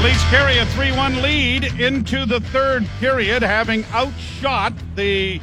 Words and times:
The 0.00 0.06
Leafs 0.06 0.30
carry 0.30 0.56
a 0.56 0.64
3 0.64 0.92
1 0.92 1.20
lead 1.20 1.78
into 1.78 2.24
the 2.24 2.40
third 2.40 2.86
period, 3.00 3.42
having 3.42 3.84
outshot 3.92 4.72
the 4.96 5.42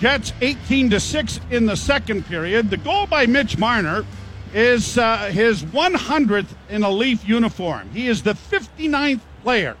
Jets 0.00 0.32
18 0.40 0.88
to 0.88 0.98
6 0.98 1.40
in 1.50 1.66
the 1.66 1.76
second 1.76 2.24
period. 2.24 2.70
The 2.70 2.78
goal 2.78 3.06
by 3.06 3.26
Mitch 3.26 3.58
Marner 3.58 4.06
is 4.54 4.96
uh, 4.96 5.26
his 5.26 5.64
100th 5.64 6.46
in 6.70 6.82
a 6.82 6.88
Leaf 6.88 7.28
uniform. 7.28 7.90
He 7.90 8.08
is 8.08 8.22
the 8.22 8.32
59th 8.32 9.20
player 9.42 9.76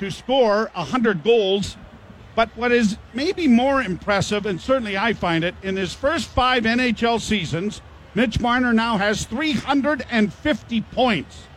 to 0.00 0.10
score 0.10 0.70
100 0.74 1.24
goals. 1.24 1.78
But 2.34 2.54
what 2.58 2.72
is 2.72 2.98
maybe 3.14 3.48
more 3.48 3.80
impressive, 3.80 4.44
and 4.44 4.60
certainly 4.60 4.98
I 4.98 5.14
find 5.14 5.44
it, 5.44 5.54
in 5.62 5.76
his 5.76 5.94
first 5.94 6.28
five 6.28 6.64
NHL 6.64 7.22
seasons, 7.22 7.80
Mitch 8.14 8.38
Marner 8.38 8.74
now 8.74 8.98
has 8.98 9.24
350 9.24 10.82
points. 10.82 11.48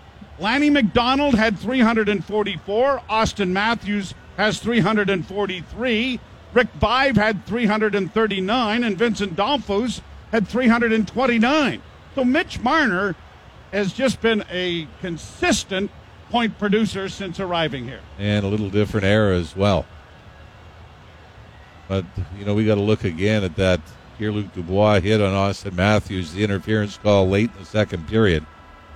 Lanny 0.41 0.71
McDonald 0.71 1.35
had 1.35 1.59
344. 1.59 3.01
Auston 3.07 3.49
Matthews 3.49 4.15
has 4.37 4.57
343. 4.57 6.19
Rick 6.53 6.67
Vaive 6.79 7.15
had 7.15 7.45
339. 7.45 8.83
And 8.83 8.97
Vincent 8.97 9.35
Damphousse 9.35 10.01
had 10.31 10.47
329. 10.47 11.81
So 12.15 12.25
Mitch 12.25 12.59
Marner 12.59 13.15
has 13.71 13.93
just 13.93 14.19
been 14.19 14.43
a 14.49 14.87
consistent 14.99 15.91
point 16.31 16.57
producer 16.57 17.07
since 17.07 17.39
arriving 17.39 17.85
here. 17.85 18.01
And 18.17 18.43
a 18.43 18.47
little 18.47 18.71
different 18.71 19.05
era 19.05 19.37
as 19.37 19.55
well. 19.55 19.85
But, 21.87 22.05
you 22.39 22.45
know, 22.45 22.55
we 22.55 22.65
got 22.65 22.75
to 22.75 22.81
look 22.81 23.03
again 23.03 23.43
at 23.43 23.55
that 23.57 23.81
Here, 24.17 24.31
Luc 24.31 24.53
Dubois 24.53 25.01
hit 25.01 25.21
on 25.21 25.33
Auston 25.33 25.73
Matthews, 25.73 26.33
the 26.33 26.43
interference 26.43 26.97
call 26.97 27.27
late 27.27 27.49
in 27.53 27.59
the 27.59 27.65
second 27.65 28.07
period. 28.07 28.45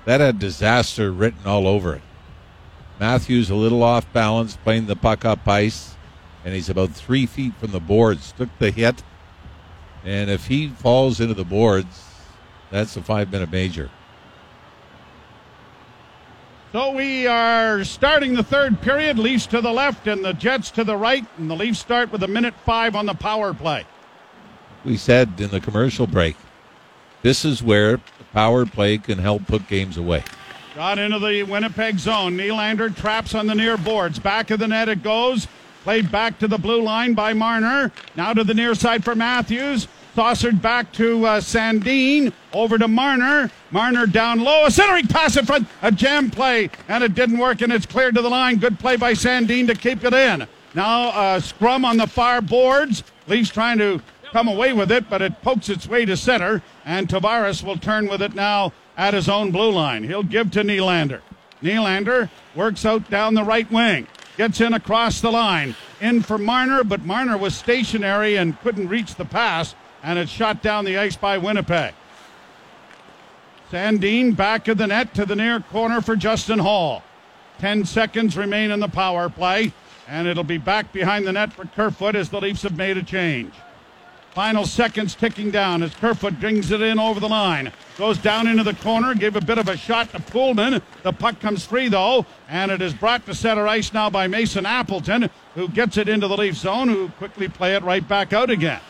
That 0.06 0.22
had 0.22 0.40
disaster 0.40 1.12
written 1.12 1.46
all 1.46 1.68
over 1.68 1.96
it. 1.96 2.02
Matthews 3.00 3.50
a 3.50 3.56
little 3.56 3.84
off 3.84 4.12
balance, 4.14 4.56
playing 4.58 4.86
the 4.86 4.96
puck 4.96 5.26
up 5.26 5.48
ice, 5.48 5.96
and 6.46 6.54
he's 6.54 6.70
about 6.70 6.92
three 6.92 7.26
feet 7.26 7.54
from 7.56 7.72
the 7.72 7.80
boards. 7.80 8.32
Took 8.32 8.50
the 8.60 8.72
hit, 8.72 9.04
and 10.06 10.30
if 10.30 10.48
he 10.48 10.70
falls 10.70 11.20
into 11.20 11.34
the 11.34 11.44
boards, 11.44 12.06
that's 12.70 12.96
a 12.96 13.02
five 13.02 13.32
minute 13.32 13.52
major. 13.52 13.90
So 16.72 16.92
we 16.92 17.26
are 17.26 17.84
starting 17.84 18.34
the 18.34 18.44
third 18.44 18.82
period. 18.82 19.18
Leafs 19.18 19.48
to 19.48 19.62
the 19.62 19.72
left 19.72 20.08
and 20.08 20.24
the 20.24 20.34
Jets 20.34 20.72
to 20.72 20.84
the 20.84 20.96
right, 20.96 21.26
and 21.38 21.50
the 21.50 21.56
Leafs 21.56 21.80
start 21.80 22.12
with 22.12 22.22
a 22.24 22.28
minute 22.28 22.54
five 22.66 22.96
on 22.96 23.06
the 23.06 23.14
power 23.14 23.54
play. 23.54 23.86
We 24.84 24.98
said 24.98 25.40
in 25.40 25.50
the 25.50 25.62
commercial 25.62 26.06
break, 26.06 26.36
this 27.24 27.44
is 27.44 27.64
where 27.64 28.00
power 28.36 28.66
play 28.66 28.98
can 28.98 29.18
help 29.18 29.48
put 29.48 29.66
games 29.70 29.96
away. 29.96 30.22
Got 30.76 31.00
into 31.00 31.20
the 31.20 31.44
Winnipeg 31.44 31.98
zone. 31.98 32.38
Nylander 32.38 32.94
traps 32.94 33.34
on 33.34 33.48
the 33.48 33.56
near 33.56 33.78
boards. 33.78 34.20
Back 34.20 34.52
of 34.52 34.60
the 34.60 34.68
net 34.68 34.90
it 34.90 35.02
goes. 35.02 35.48
Played 35.84 36.12
back 36.12 36.38
to 36.40 36.48
the 36.48 36.58
blue 36.58 36.82
line 36.82 37.14
by 37.14 37.32
Marner. 37.32 37.94
Now 38.18 38.34
to 38.34 38.44
the 38.44 38.54
near 38.54 38.76
side 38.76 39.06
for 39.06 39.16
Matthews. 39.16 39.88
Saucered 40.16 40.62
back 40.62 40.92
to 40.94 41.26
uh, 41.26 41.40
Sandin. 41.40 42.34
Over 42.52 42.78
to 42.78 42.90
Marner. 42.90 43.50
Marner 43.72 44.06
down 44.06 44.44
low. 44.44 44.66
A 44.66 44.72
centering 44.72 45.08
pass 45.08 45.38
in 45.38 45.46
front. 45.46 45.66
A 45.82 45.92
jam 45.92 46.30
play. 46.30 46.70
And 46.90 47.06
it 47.06 47.16
didn't 47.16 47.38
work, 47.38 47.62
and 47.62 47.72
it's 47.72 47.86
cleared 47.86 48.16
to 48.16 48.22
the 48.22 48.30
line. 48.30 48.58
Good 48.58 48.80
play 48.80 48.98
by 48.98 49.14
Sandin 49.14 49.66
to 49.68 49.76
keep 49.76 50.04
it 50.04 50.14
in. 50.14 50.46
Now 50.74 51.10
uh, 51.10 51.40
scrum 51.40 51.86
on 51.86 51.96
the 51.96 52.08
far 52.08 52.42
boards. 52.42 53.04
Leafs 53.28 53.50
trying 53.50 53.78
to 53.78 54.02
come 54.36 54.50
away 54.50 54.74
with 54.74 54.92
it, 54.92 55.10
but 55.10 55.22
it 55.22 55.42
pokes 55.42 55.70
its 55.70 55.88
way 55.88 56.04
to 56.04 56.18
center. 56.18 56.62
And 56.84 57.08
Tavares 57.08 57.64
will 57.64 57.78
turn 57.78 58.10
with 58.10 58.22
it 58.22 58.36
now 58.36 58.74
at 58.98 59.14
his 59.14 59.30
own 59.30 59.52
blue 59.52 59.72
line. 59.72 60.04
He'll 60.04 60.24
give 60.24 60.52
to 60.52 60.62
Nylander. 60.62 61.22
Nylander 61.64 62.30
works 62.54 62.86
out 62.86 63.10
down 63.10 63.34
the 63.34 63.46
right 63.46 63.72
wing. 63.72 64.08
Gets 64.36 64.60
in 64.60 64.74
across 64.74 65.22
the 65.22 65.32
line. 65.32 65.74
In 66.02 66.22
for 66.22 66.38
Marner, 66.38 66.84
but 66.84 67.06
Marner 67.06 67.38
was 67.38 67.56
stationary 67.56 68.36
and 68.36 68.60
couldn't 68.60 68.90
reach 68.90 69.16
the 69.16 69.24
pass, 69.24 69.74
and 70.04 70.20
it's 70.20 70.32
shot 70.32 70.62
down 70.62 70.84
the 70.84 70.98
ice 70.98 71.16
by 71.16 71.38
Winnipeg. 71.38 71.94
Sandin 73.72 74.36
back 74.36 74.68
of 74.68 74.78
the 74.78 74.88
net 74.88 75.14
to 75.14 75.26
the 75.26 75.38
near 75.38 75.62
corner 75.62 76.02
for 76.02 76.18
Justin 76.18 76.60
Holl. 76.60 77.04
Ten 77.58 77.86
seconds 77.86 78.36
remain 78.36 78.70
in 78.70 78.82
the 78.82 78.90
power 78.90 79.30
play, 79.30 79.72
and 80.10 80.28
it'll 80.28 80.44
be 80.44 80.58
back 80.58 80.92
behind 80.92 81.26
the 81.26 81.32
net 81.32 81.54
for 81.54 81.64
Kerfoot 81.64 82.18
as 82.18 82.28
the 82.28 82.42
Leafs 82.42 82.64
have 82.64 82.76
made 82.76 82.98
a 82.98 83.04
change. 83.04 83.54
Final 84.36 84.66
seconds 84.66 85.16
ticking 85.16 85.50
down 85.50 85.82
as 85.82 85.96
Kerfoot 85.96 86.42
brings 86.42 86.70
it 86.70 86.82
in 86.82 87.00
over 87.00 87.22
the 87.22 87.30
line. 87.30 87.72
Goes 87.98 88.18
down 88.18 88.48
into 88.48 88.64
the 88.64 88.74
corner, 88.74 89.16
gave 89.16 89.38
a 89.38 89.42
bit 89.42 89.58
of 89.58 89.70
a 89.70 89.78
shot 89.78 90.12
to 90.12 90.20
Poolman. 90.20 90.82
The 91.04 91.14
puck 91.14 91.40
comes 91.40 91.66
free 91.66 91.88
though, 91.88 92.26
and 92.50 92.70
it 92.70 92.82
is 92.82 92.94
brought 92.94 93.26
to 93.28 93.34
center 93.34 93.66
ice 93.66 93.94
now 93.94 94.10
by 94.10 94.28
Mason 94.28 94.66
Appleton, 94.66 95.30
who 95.54 95.70
gets 95.70 95.96
it 95.96 96.10
into 96.10 96.28
the 96.28 96.36
Leaf 96.36 96.56
zone, 96.56 96.90
who 96.90 97.08
quickly 97.12 97.48
play 97.48 97.76
it 97.76 97.84
right 97.84 98.06
back 98.06 98.34
out 98.34 98.50
again. 98.50 98.82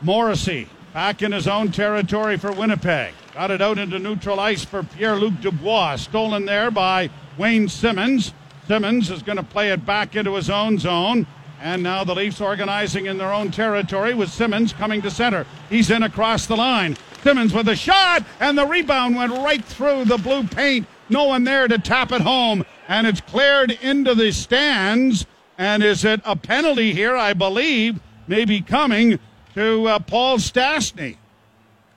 Morrissey 0.00 0.68
back 0.92 1.20
in 1.20 1.32
his 1.32 1.48
own 1.48 1.72
territory 1.72 2.36
for 2.36 2.52
Winnipeg. 2.52 3.14
Got 3.34 3.50
it 3.50 3.60
out 3.60 3.78
into 3.78 3.98
neutral 3.98 4.38
ice 4.38 4.64
for 4.64 4.84
Pierre 4.84 5.16
Luc 5.16 5.40
Dubois. 5.40 5.96
Stolen 5.96 6.44
there 6.44 6.70
by 6.70 7.10
Wayne 7.36 7.68
Simmonds. 7.68 8.32
Simmonds 8.68 9.10
is 9.10 9.24
going 9.24 9.38
to 9.38 9.42
play 9.42 9.72
it 9.72 9.84
back 9.84 10.14
into 10.14 10.36
his 10.36 10.48
own 10.48 10.78
zone. 10.78 11.26
And 11.64 11.82
now 11.82 12.04
the 12.04 12.14
Leafs 12.14 12.42
organizing 12.42 13.06
in 13.06 13.16
their 13.16 13.32
own 13.32 13.50
territory 13.50 14.12
with 14.12 14.28
Simmonds 14.28 14.74
coming 14.74 15.00
to 15.00 15.10
center. 15.10 15.46
He's 15.70 15.90
in 15.90 16.02
across 16.02 16.44
the 16.44 16.56
line. 16.56 16.94
Simmonds 17.22 17.54
with 17.54 17.68
a 17.68 17.74
shot, 17.74 18.22
and 18.38 18.58
the 18.58 18.66
rebound 18.66 19.16
went 19.16 19.32
right 19.32 19.64
through 19.64 20.04
the 20.04 20.18
blue 20.18 20.44
paint. 20.44 20.86
No 21.08 21.24
one 21.24 21.44
there 21.44 21.66
to 21.66 21.78
tap 21.78 22.12
it 22.12 22.20
home, 22.20 22.66
and 22.86 23.06
it's 23.06 23.22
cleared 23.22 23.70
into 23.70 24.14
the 24.14 24.30
stands. 24.30 25.24
And 25.56 25.82
is 25.82 26.04
it 26.04 26.20
a 26.26 26.36
penalty 26.36 26.92
here? 26.92 27.16
I 27.16 27.32
believe 27.32 27.98
maybe 28.26 28.60
coming 28.60 29.18
to 29.54 29.88
uh, 29.88 29.98
Paul 30.00 30.36
Stastny. 30.36 31.16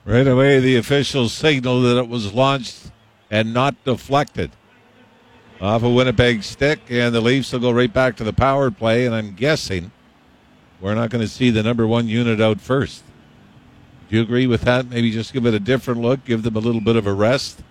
Right 0.06 0.28
away, 0.28 0.62
the 0.62 0.78
officials 0.78 1.34
signaled 1.34 1.84
that 1.84 1.98
it 1.98 2.08
was 2.08 2.34
launched 2.34 2.90
and 3.30 3.54
not 3.54 3.76
deflected 3.84 4.52
off 5.60 5.84
a 5.84 5.90
Winnipeg 5.90 6.44
stick, 6.44 6.80
and 6.90 7.14
the 7.14 7.22
Leafs 7.22 7.52
will 7.52 7.60
go 7.60 7.72
right 7.72 7.92
back 7.92 8.16
to 8.18 8.24
the 8.24 8.34
power 8.34 8.70
play. 8.72 9.06
And 9.06 9.16
I'm 9.16 9.34
guessing 9.34 9.92
we're 10.80 10.96
not 10.96 11.10
going 11.10 11.24
to 11.24 11.28
see 11.28 11.50
the 11.50 11.64
number 11.64 11.88
one 11.88 12.08
unit 12.08 12.40
out 12.40 12.62
first. 12.62 13.04
Do 14.10 14.16
you 14.16 14.22
agree 14.22 14.48
with 14.48 14.62
that? 14.62 14.88
Maybe 14.88 15.12
just 15.12 15.34
give 15.34 15.46
it 15.46 15.54
a 15.54 15.60
different 15.60 16.02
look, 16.02 16.24
give 16.24 16.44
them 16.44 16.56
a 16.56 16.60
little 16.60 16.82
bit 16.82 16.96
of 16.96 17.08
a 17.08 17.14
rest. 17.14 17.62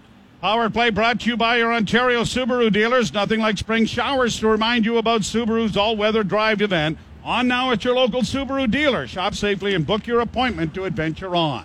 Power 0.41 0.69
play 0.69 0.91
brought 0.91 1.20
to 1.20 1.30
you 1.30 1.36
by 1.36 1.56
your 1.56 1.72
Ontario 1.72 2.22
Subaru 2.22 2.70
dealers. 2.70 3.12
Nothing 3.12 3.41
like 3.41 3.56
spring 3.56 3.86
showers 3.86 4.38
to 4.41 4.48
remind 4.48 4.84
you 4.84 4.98
about 4.98 5.22
Subaru's 5.22 5.76
all 5.76 5.96
weather 5.96 6.22
drive 6.22 6.60
event. 6.60 6.98
On 7.25 7.48
now 7.48 7.72
at 7.72 7.84
your 7.84 7.94
local 7.94 8.22
Subaru 8.22 8.70
dealer. 8.70 9.06
Shop 9.06 9.34
safely 9.34 9.75
and 9.75 9.86
book 9.86 10.06
your 10.06 10.20
appointment 10.20 10.75
to 10.75 10.84
adventure 10.84 11.34
on. 11.34 11.64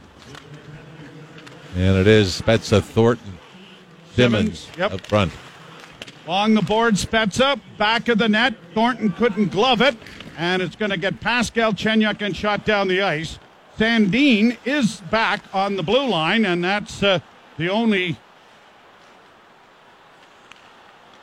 And 1.75 1.97
it 1.97 2.07
is 2.07 2.41
Spezza 2.41 2.81
Thornton 2.81 3.37
Simmonds, 4.15 4.61
Simmonds, 4.61 4.77
yep. 4.77 4.93
up 4.93 5.05
front. 5.05 5.31
Along 6.31 6.53
the 6.53 6.61
board, 6.61 6.93
Spezza, 6.93 7.59
back 7.77 8.07
of 8.07 8.17
the 8.17 8.29
net. 8.29 8.53
Thornton 8.73 9.11
couldn't 9.11 9.49
glove 9.49 9.81
it, 9.81 9.97
and 10.37 10.61
it's 10.61 10.77
going 10.77 10.91
to 10.91 10.95
get 10.95 11.19
Pascal 11.19 11.73
Chenyuk 11.73 12.21
and 12.21 12.33
shot 12.33 12.63
down 12.63 12.87
the 12.87 13.01
ice. 13.01 13.37
Sandin 13.77 14.55
is 14.63 15.01
back 15.11 15.43
on 15.53 15.75
the 15.75 15.83
blue 15.83 16.07
line, 16.07 16.45
and 16.45 16.63
that's 16.63 17.03
uh, 17.03 17.19
the 17.57 17.69
only. 17.69 18.17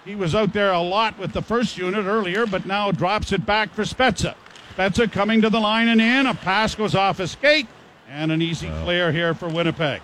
He 0.04 0.14
was 0.14 0.34
out 0.34 0.52
there 0.52 0.72
a 0.72 0.82
lot 0.82 1.18
with 1.18 1.32
the 1.32 1.40
first 1.40 1.78
unit 1.78 2.04
earlier, 2.04 2.44
but 2.44 2.66
now 2.66 2.90
drops 2.90 3.32
it 3.32 3.46
back 3.46 3.72
for 3.72 3.84
Spezza. 3.84 4.34
Spezza 4.76 5.10
coming 5.10 5.40
to 5.40 5.48
the 5.48 5.58
line 5.58 5.88
and 5.88 6.02
in. 6.02 6.26
A 6.26 6.34
pass 6.34 6.74
goes 6.74 6.94
off 6.94 7.16
his 7.16 7.30
skate, 7.30 7.66
and 8.10 8.30
an 8.30 8.42
easy 8.42 8.68
clear 8.82 9.10
here 9.10 9.32
for 9.32 9.48
Winnipeg. 9.48 10.02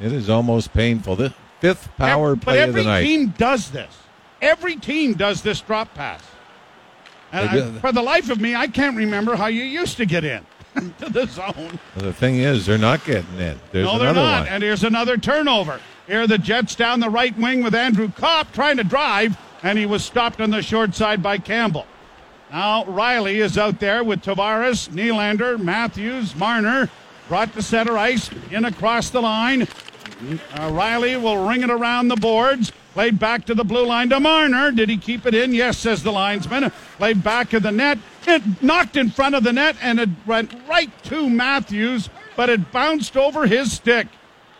It 0.00 0.12
is 0.12 0.30
almost 0.30 0.72
painful. 0.72 1.16
The 1.16 1.34
fifth 1.62 1.88
power 1.96 2.32
Ev- 2.32 2.40
play 2.40 2.60
of 2.62 2.74
the 2.74 2.82
night. 2.82 2.98
every 2.98 3.06
team 3.06 3.34
does 3.38 3.70
this. 3.70 3.96
Every 4.42 4.76
team 4.76 5.14
does 5.14 5.42
this 5.42 5.60
drop 5.60 5.94
pass. 5.94 6.20
And 7.30 7.48
I, 7.48 7.78
for 7.78 7.92
the 7.92 8.02
life 8.02 8.28
of 8.30 8.40
me, 8.40 8.54
I 8.54 8.66
can't 8.66 8.96
remember 8.96 9.36
how 9.36 9.46
you 9.46 9.62
used 9.62 9.96
to 9.98 10.04
get 10.04 10.24
in 10.24 10.44
to 10.98 11.08
the 11.08 11.26
zone. 11.26 11.78
Well, 11.94 12.04
the 12.04 12.12
thing 12.12 12.36
is, 12.36 12.66
they're 12.66 12.78
not 12.78 13.04
getting 13.04 13.38
in. 13.38 13.58
There's 13.70 13.86
no, 13.86 13.98
they're 13.98 14.12
not. 14.12 14.40
one. 14.40 14.48
And 14.48 14.62
here's 14.62 14.82
another 14.84 15.16
turnover. 15.16 15.80
Here 16.08 16.22
are 16.22 16.26
the 16.26 16.36
Jets 16.36 16.74
down 16.74 16.98
the 16.98 17.08
right 17.08 17.36
wing 17.38 17.62
with 17.62 17.74
Andrew 17.76 18.10
Copp 18.10 18.52
trying 18.52 18.76
to 18.78 18.84
drive, 18.84 19.38
and 19.62 19.78
he 19.78 19.86
was 19.86 20.04
stopped 20.04 20.40
on 20.40 20.50
the 20.50 20.62
short 20.62 20.94
side 20.96 21.22
by 21.22 21.38
Campbell. 21.38 21.86
Now 22.50 22.84
Rielly 22.84 23.36
is 23.36 23.56
out 23.56 23.78
there 23.78 24.02
with 24.02 24.20
Tavares, 24.20 24.88
Nylander, 24.90 25.58
Matthews, 25.62 26.34
Marner, 26.34 26.90
brought 27.28 27.52
to 27.54 27.62
center 27.62 27.96
ice, 27.96 28.28
in 28.50 28.64
across 28.64 29.08
the 29.10 29.22
line. 29.22 29.68
Uh, 30.22 30.70
Rielly 30.70 31.20
will 31.20 31.46
ring 31.46 31.62
it 31.62 31.70
around 31.70 32.08
the 32.08 32.16
boards. 32.16 32.72
Played 32.94 33.18
back 33.18 33.46
to 33.46 33.54
the 33.54 33.64
blue 33.64 33.86
line 33.86 34.10
to 34.10 34.20
Marner. 34.20 34.70
Did 34.70 34.88
he 34.88 34.96
keep 34.96 35.26
it 35.26 35.34
in? 35.34 35.54
Yes, 35.54 35.78
says 35.78 36.02
the 36.02 36.12
linesman. 36.12 36.70
Played 36.98 37.24
back 37.24 37.52
of 37.54 37.62
the 37.62 37.72
net. 37.72 37.98
It 38.26 38.62
knocked 38.62 38.96
in 38.96 39.10
front 39.10 39.34
of 39.34 39.44
the 39.44 39.52
net 39.52 39.76
and 39.80 39.98
it 39.98 40.10
went 40.26 40.54
right 40.68 40.90
to 41.04 41.28
Matthews, 41.28 42.08
but 42.36 42.50
it 42.50 42.70
bounced 42.70 43.16
over 43.16 43.46
his 43.46 43.72
stick. 43.72 44.06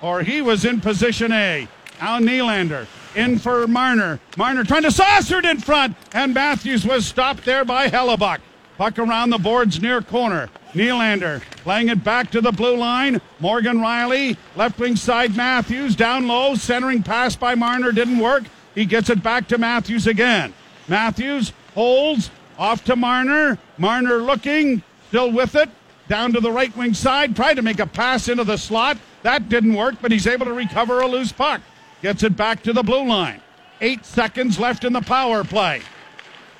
Or 0.01 0.23
he 0.23 0.43
was 0.43 0.65
in 0.65 0.81
position 0.81 1.31
A. 1.31 1.69
Now 2.01 2.19
Nylander 2.19 2.87
In 3.15 3.39
for 3.39 3.67
Marner. 3.69 4.19
Marner 4.37 4.65
trying 4.65 4.83
to 4.83 4.91
saucer 4.91 5.39
it 5.39 5.45
in 5.45 5.61
front, 5.61 5.97
and 6.13 6.35
Matthews 6.35 6.85
was 6.85 7.07
stopped 7.07 7.45
there 7.45 7.65
by 7.65 7.89
Hellebuyck. 7.89 8.41
Puck 8.79 8.99
around 8.99 9.31
the 9.31 9.39
boards 9.39 9.81
near 9.81 10.01
corner. 10.01 10.49
Nylander 10.73 11.43
playing 11.59 11.89
it 11.89 12.03
back 12.03 12.31
to 12.31 12.41
the 12.41 12.53
blue 12.53 12.77
line. 12.77 13.21
Morgan 13.39 13.79
Rielly, 13.79 14.37
left 14.57 14.79
wing 14.79 14.97
side 14.97 15.37
Matthews, 15.37 15.95
down 15.95 16.27
low, 16.27 16.55
centering 16.55 17.03
pass 17.03 17.37
by 17.37 17.55
Marner 17.55 17.93
didn't 17.93 18.19
work. 18.19 18.45
He 18.75 18.87
gets 18.87 19.11
it 19.11 19.23
back 19.23 19.49
to 19.49 19.59
Matthews 19.59 20.07
again. 20.07 20.55
Matthews 20.89 21.53
holds 21.75 22.31
off 22.59 22.85
to 22.85 22.97
Marner. 22.97 23.59
Marner 23.77 24.17
looking, 24.17 24.83
still 25.09 25.31
with 25.31 25.55
it, 25.55 25.69
down 26.09 26.33
to 26.33 26.41
the 26.41 26.51
right 26.51 26.75
wing 26.77 26.95
side, 26.95 27.37
tried 27.37 27.55
to 27.55 27.63
make 27.63 27.81
a 27.81 27.87
pass 27.87 28.29
into 28.29 28.45
the 28.45 28.57
slot. 28.57 28.97
That 29.23 29.49
didn't 29.49 29.75
work, 29.75 29.97
but 30.01 30.11
he's 30.11 30.27
able 30.27 30.47
to 30.47 30.53
recover 30.53 31.01
a 31.01 31.07
loose 31.07 31.33
puck. 31.33 31.61
Gets 32.01 32.23
it 32.23 32.37
back 32.37 32.63
to 32.65 32.73
the 32.73 32.83
blue 32.83 33.07
line. 33.07 33.41
Eight 33.81 34.05
seconds 34.05 34.59
left 34.59 34.85
in 34.85 34.93
the 34.93 35.01
power 35.01 35.45
play. 35.45 35.83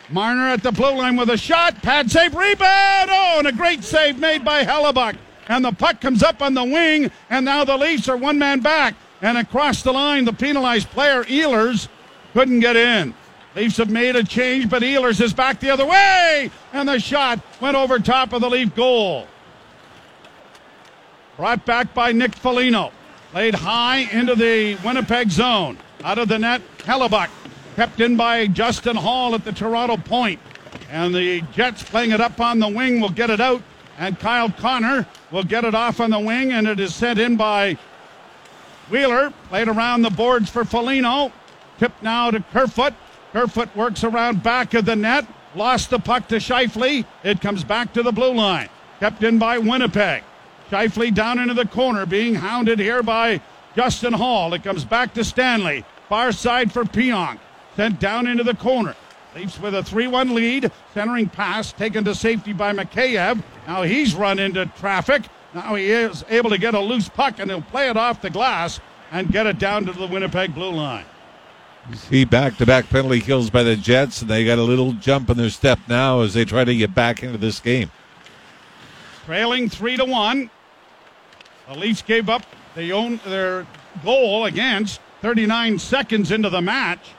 Marner 0.09 0.49
at 0.49 0.63
the 0.63 0.73
blue 0.73 0.97
line 0.97 1.17
with 1.17 1.31
a 1.31 1.37
shot. 1.37 1.83
Pad 1.83 2.11
save, 2.11 2.35
rebound. 2.35 3.11
Oh, 3.11 3.37
and 3.39 3.49
a 3.49 3.53
great 3.53 3.85
save 3.85 4.19
made 4.19 4.45
by 4.45 4.65
Hellebuyck. 4.65 5.17
And 5.49 5.65
the 5.65 5.73
puck 5.73 6.01
comes 6.01 6.23
up 6.23 6.43
on 6.43 6.55
the 6.55 6.65
wing, 6.65 7.11
and 7.31 7.45
now 7.45 7.65
the 7.65 7.77
Leafs 7.77 8.09
are 8.09 8.17
one 8.17 8.39
man 8.39 8.61
back. 8.61 8.95
And 9.21 9.39
across 9.39 9.83
the 9.83 9.93
line, 9.93 10.25
the 10.25 10.33
penalized 10.33 10.89
player, 10.91 11.25
Ehlers, 11.25 11.89
couldn't 12.33 12.61
get 12.61 12.77
in. 12.77 13.15
Leafs 13.55 13.77
have 13.77 13.91
made 13.91 14.17
a 14.17 14.25
change, 14.25 14.71
but 14.71 14.83
Ehlers 14.83 15.21
is 15.21 15.33
back 15.33 15.61
the 15.61 15.71
other 15.71 15.85
way, 15.85 16.51
and 16.73 16.89
the 16.89 16.99
shot 16.99 17.39
went 17.61 17.77
over 17.77 17.99
top 17.99 18.33
of 18.33 18.41
the 18.41 18.49
Leaf 18.49 18.75
goal. 18.75 19.27
Brought 21.37 21.65
back 21.67 21.93
by 21.93 22.13
Nick 22.13 22.35
Foligno. 22.35 22.93
Laid 23.35 23.55
high 23.55 24.09
into 24.13 24.35
the 24.35 24.77
Winnipeg 24.85 25.31
zone. 25.31 25.79
Out 26.05 26.19
of 26.19 26.29
the 26.29 26.39
net, 26.39 26.63
Hellebuyck. 26.79 27.31
Kept 27.77 28.01
in 28.01 28.17
by 28.17 28.47
Justin 28.49 28.97
Holl 28.97 29.35
at 29.35 29.45
the 29.45 29.53
Toronto 29.53 29.97
point. 29.97 30.41
And 30.91 31.15
the 31.15 31.41
Jets 31.53 31.83
playing 31.83 32.11
it 32.11 32.21
up 32.21 32.41
on 32.41 32.59
the 32.59 32.69
wing 32.69 33.01
will 33.01 33.09
get 33.09 33.31
it 33.31 33.41
out. 33.41 33.63
And 33.99 34.19
Kyle 34.19 34.51
Connor 34.51 35.07
will 35.31 35.45
get 35.45 35.65
it 35.65 35.75
off 35.75 36.01
on 36.01 36.11
the 36.11 36.19
wing, 36.19 36.53
and 36.53 36.67
it 36.67 36.81
is 36.81 36.95
sent 36.95 37.19
in 37.19 37.37
by 37.37 37.79
Wheeler. 38.91 39.33
Played 39.49 39.69
around 39.69 40.03
the 40.03 40.11
boards 40.11 40.51
for 40.51 40.65
Foligno. 40.65 41.33
Tipped 41.79 42.03
now 42.03 42.31
to 42.31 42.41
Kerfoot. 42.53 42.95
Kerfoot 43.33 43.75
works 43.75 44.05
around 44.05 44.43
back 44.43 44.75
of 44.75 44.85
the 44.85 44.97
net. 44.97 45.27
Lost 45.55 45.91
the 45.91 45.99
puck 45.99 46.29
to 46.29 46.37
Scheifele. 46.37 47.05
It 47.25 47.41
comes 47.41 47.65
back 47.65 47.93
to 47.95 48.03
the 48.03 48.13
blue 48.13 48.35
line. 48.35 48.69
Kept 49.01 49.23
in 49.23 49.39
by 49.39 49.59
Winnipeg. 49.59 50.23
Scheifele 50.71 51.15
down 51.15 51.39
into 51.39 51.55
the 51.55 51.67
corner, 51.67 52.07
being 52.07 52.35
hounded 52.35 52.79
here 52.79 53.03
by 53.03 53.41
Justin 53.77 54.13
Holl. 54.13 54.53
It 54.55 54.63
comes 54.63 54.85
back 54.85 55.15
to 55.15 55.25
Stanley. 55.25 55.85
Far 56.09 56.33
side 56.33 56.73
for 56.73 56.85
Pionk. 56.85 57.39
Sent 57.77 57.99
down 58.01 58.27
into 58.27 58.45
the 58.45 58.55
corner. 58.55 58.95
Leafs 59.35 59.59
with 59.59 59.75
a 59.75 59.83
3 59.83 60.09
1 60.09 60.35
lead. 60.35 60.71
Centering 60.93 61.29
pass 61.29 61.73
taken 61.73 62.05
to 62.05 62.15
safety 62.15 62.53
by 62.53 62.73
Mikheyev. 62.73 63.43
Now 63.67 63.83
he's 63.83 64.15
run 64.15 64.39
into 64.39 64.67
traffic. 64.79 65.23
Now 65.55 65.75
he 65.75 65.91
is 65.91 66.25
able 66.29 66.51
to 66.51 66.59
get 66.59 66.75
a 66.75 66.81
loose 66.81 67.09
puck 67.09 67.39
and 67.39 67.51
he'll 67.51 67.63
play 67.63 67.89
it 67.89 67.97
off 67.97 68.21
the 68.21 68.31
glass 68.31 68.81
and 69.11 69.31
get 69.31 69.47
it 69.47 69.59
down 69.59 69.85
to 69.87 69.93
the 69.93 70.07
Winnipeg 70.07 70.55
blue 70.55 70.71
line. 70.71 71.05
See 71.95 72.25
back 72.25 72.57
to 72.59 72.67
back 72.67 72.89
penalty 72.89 73.21
kills 73.21 73.51
by 73.51 73.65
the 73.65 73.75
Jets, 73.75 74.23
and 74.23 74.31
they 74.31 74.45
got 74.45 74.59
a 74.59 74.63
little 74.63 74.93
jump 74.93 75.29
in 75.31 75.37
their 75.37 75.51
step 75.51 75.81
now 75.89 76.21
as 76.21 76.33
they 76.33 76.45
try 76.45 76.65
to 76.65 76.75
get 76.77 76.95
back 76.95 77.25
into 77.25 77.39
this 77.39 77.59
game. 77.59 77.91
Trailing 79.27 79.69
3 79.69 79.97
to 79.97 80.05
1. 80.05 80.51
The 81.69 81.79
Leafs 81.79 82.03
gave 82.03 82.29
up 82.29 82.47
they 82.75 82.93
own 82.93 83.21
their 83.27 83.67
goal 84.05 84.47
against 84.47 85.01
39 85.21 85.79
seconds 85.79 86.31
into 86.31 86.49
the 86.49 86.61
match. 86.61 87.11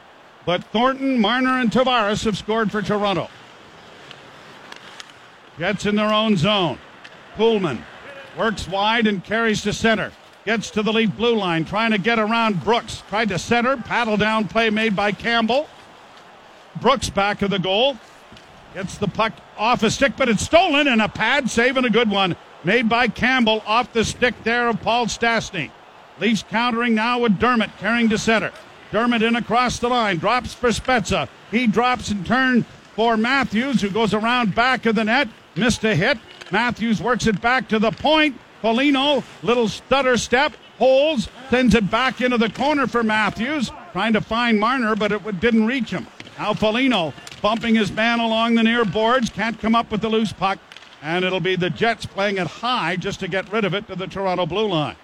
But 0.46 0.64
Thornton, 0.66 1.20
Marner, 1.20 1.60
and 1.60 1.72
Tavares 1.72 2.26
have 2.26 2.38
scored 2.38 2.72
for 2.72 2.82
Toronto. 2.82 3.30
Jets 5.58 5.86
in 5.86 5.96
their 5.96 6.14
own 6.14 6.36
zone. 6.36 6.80
Poolman 7.36 7.82
works 8.38 8.68
wide 8.68 9.08
and 9.08 9.24
carries 9.24 9.62
to 9.62 9.74
center. 9.74 10.12
Gets 10.46 10.72
to 10.72 10.84
the 10.84 10.92
Leaf 10.92 11.16
blue 11.16 11.36
line, 11.36 11.64
trying 11.64 11.92
to 11.92 11.98
get 11.98 12.20
around 12.20 12.64
Brooks. 12.64 13.04
Tried 13.08 13.30
to 13.30 13.40
center, 13.40 13.78
paddle 13.78 14.18
down 14.18 14.48
play 14.48 14.70
made 14.70 14.96
by 14.96 15.12
Campbell. 15.14 15.70
Brooks 16.82 17.10
back 17.10 17.42
of 17.42 17.50
the 17.50 17.60
goal. 17.60 17.98
Gets 18.74 18.98
the 18.98 19.08
puck 19.08 19.34
off 19.58 19.84
a 19.84 19.92
stick, 19.92 20.14
but 20.18 20.28
it's 20.28 20.44
stolen, 20.44 20.88
and 20.88 21.02
a 21.02 21.08
pad 21.08 21.50
save 21.50 21.78
and 21.78 21.86
a 21.86 21.90
good 21.90 22.10
one 22.10 22.36
made 22.64 22.90
by 22.90 23.08
Campbell 23.08 23.62
off 23.66 23.94
the 23.94 24.04
stick 24.04 24.34
there 24.44 24.68
of 24.68 24.82
Paul 24.82 25.06
Stastny. 25.06 25.70
Leafs 26.20 26.44
countering 26.44 26.96
now 26.96 27.20
with 27.20 27.40
Dermott 27.40 27.70
carrying 27.80 28.10
to 28.10 28.18
center. 28.18 28.52
Dermott 28.94 29.24
in 29.24 29.36
across 29.36 29.80
the 29.80 29.90
line, 29.90 30.20
drops 30.20 30.54
for 30.54 30.70
Spezza. 30.70 31.28
He 31.50 31.66
drops 31.66 32.12
in 32.12 32.24
turn 32.24 32.64
for 32.96 33.18
Matthews, 33.18 33.82
who 33.82 33.90
goes 33.90 34.14
around 34.14 34.54
back 34.54 34.86
of 34.86 34.94
the 34.94 35.04
net. 35.04 35.28
Missed 35.56 35.84
a 35.84 35.96
hit. 35.96 36.20
Matthews 36.52 37.02
works 37.02 37.26
it 37.26 37.42
back 37.42 37.68
to 37.70 37.80
the 37.80 37.90
point. 37.90 38.40
Foligno, 38.62 39.24
little 39.42 39.68
stutter 39.68 40.16
step, 40.16 40.54
holds, 40.78 41.28
sends 41.50 41.74
it 41.74 41.90
back 41.90 42.22
into 42.22 42.38
the 42.38 42.52
corner 42.52 42.86
for 42.86 43.02
Matthews, 43.02 43.72
trying 43.94 44.14
to 44.14 44.22
find 44.22 44.60
Marner, 44.60 44.96
but 44.96 45.12
it 45.12 45.40
didn't 45.40 45.66
reach 45.66 45.90
him. 45.90 46.06
Now 46.38 46.54
Foligno 46.54 47.14
bumping 47.42 47.74
his 47.74 47.92
man 47.92 48.20
along 48.20 48.54
the 48.54 48.64
near 48.64 48.86
boards, 48.86 49.32
can't 49.32 49.60
come 49.60 49.74
up 49.74 49.90
with 49.90 50.02
the 50.02 50.10
loose 50.10 50.32
puck, 50.32 50.60
and 51.02 51.26
it'll 51.26 51.40
be 51.40 51.56
the 51.56 51.72
Jets 51.72 52.06
playing 52.06 52.38
it 52.38 52.46
high 52.46 52.96
just 52.96 53.20
to 53.22 53.28
get 53.28 53.52
rid 53.52 53.66
of 53.66 53.74
it 53.74 53.88
to 53.88 53.96
the 53.96 54.06
Toronto 54.06 54.46
blue 54.46 54.68
line. 54.68 54.96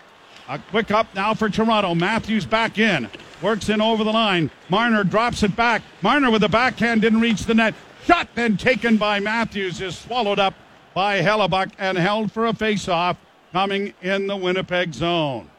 A 0.47 0.59
quick 0.59 0.91
up 0.91 1.07
now 1.15 1.33
for 1.33 1.50
Toronto. 1.50 1.95
Matthews 1.95 2.45
back 2.45 2.77
in. 2.77 3.09
Works 3.41 3.69
in 3.69 3.81
over 3.81 4.03
the 4.03 4.12
line. 4.12 4.51
Marner 4.68 5.03
drops 5.03 5.44
it 5.44 5.56
back. 5.56 5.81
Marner 6.01 6.30
with 6.30 6.41
the 6.41 6.50
backhand 6.50 7.01
didn't 7.01 7.21
reach 7.21 7.45
the 7.45 7.53
net. 7.53 7.74
Shot 8.06 8.27
then 8.36 8.57
taken 8.57 8.97
by 8.97 9.19
Matthews 9.19 9.80
is 9.81 9.97
swallowed 9.97 10.39
up 10.39 10.53
by 10.94 11.21
Hellebuyck 11.21 11.71
and 11.77 11.97
held 11.97 12.31
for 12.31 12.47
a 12.47 12.53
face-off 12.53 13.18
coming 13.53 13.94
in 14.01 14.27
the 14.27 14.36
Winnipeg 14.36 14.94
zone. 14.94 15.50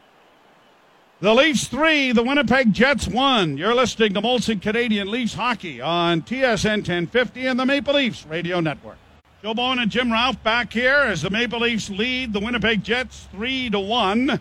The 1.21 1.33
Leafs 1.33 1.67
three, 1.67 2.11
the 2.11 2.23
Winnipeg 2.23 2.73
Jets 2.73 3.07
one. 3.07 3.57
You're 3.57 3.75
listening 3.75 4.13
to 4.15 4.21
Molson 4.21 4.59
Canadian 4.61 5.09
Leafs 5.09 5.35
hockey 5.35 5.79
on 5.79 6.23
TSN 6.23 6.77
1050 6.77 7.45
and 7.45 7.59
the 7.59 7.65
Maple 7.65 7.93
Leafs 7.93 8.25
Radio 8.25 8.59
Network. 8.59 8.97
Joe 9.43 9.53
Bowen 9.53 9.79
and 9.79 9.89
Jim 9.89 10.11
Ralph 10.11 10.41
back 10.43 10.73
here 10.73 10.93
as 10.93 11.21
the 11.21 11.29
Maple 11.29 11.59
Leafs 11.59 11.89
lead 11.89 12.33
the 12.33 12.39
Winnipeg 12.39 12.83
Jets 12.83 13.27
three 13.31 13.69
to 13.69 13.79
one. 13.79 14.39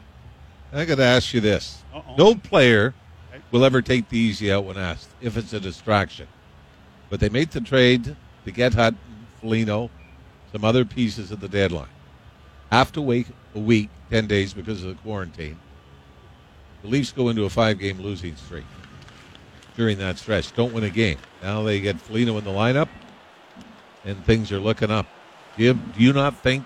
I 0.73 0.85
got 0.85 0.97
to 0.97 1.05
ask 1.05 1.35
you 1.35 1.41
this: 1.41 1.83
Uh-oh. 1.95 2.17
No 2.17 2.35
player 2.35 2.95
will 3.51 3.65
ever 3.65 3.83
take 3.83 4.09
the 4.09 4.19
easy 4.19 4.53
out 4.53 4.65
when 4.65 4.77
asked 4.77 5.09
if 5.21 5.37
it's 5.37 5.53
a 5.53 5.61
distraction. 5.61 6.27
But 7.09 7.21
they 7.21 7.29
made 7.29 7.51
the 7.51 7.61
trade 7.61 8.17
to 8.45 8.51
get 8.51 8.75
Hutton, 8.75 8.99
Foligno, 9.41 9.91
some 10.53 10.65
other 10.65 10.85
pieces 10.85 11.33
at 11.33 11.41
the 11.41 11.49
deadline. 11.49 11.89
Have 12.71 12.93
to 12.93 13.03
wait 13.03 13.27
a 13.55 13.59
week, 13.59 13.91
ten 14.11 14.27
days 14.27 14.53
because 14.53 14.83
of 14.85 14.91
the 14.91 15.03
quarantine. 15.03 15.59
The 16.83 16.89
Leafs 16.89 17.13
go 17.13 17.29
into 17.29 17.45
a 17.45 17.51
five-game 17.51 18.01
losing 18.01 18.37
streak 18.37 18.65
during 19.77 19.99
that 19.99 20.19
stretch. 20.19 20.55
Don't 20.55 20.73
win 20.73 20.85
a 20.85 20.91
game. 20.91 21.19
Now 21.43 21.63
they 21.63 21.81
get 21.81 22.01
Foligno 22.01 22.39
in 22.39 22.45
the 22.45 22.51
lineup, 22.51 22.89
and 24.05 24.25
things 24.25 24.53
are 24.53 24.61
looking 24.61 24.91
up. 24.91 25.07
Do 25.57 25.65
you, 25.65 25.75
do 25.75 26.03
you 26.03 26.13
not 26.13 26.37
think 26.37 26.65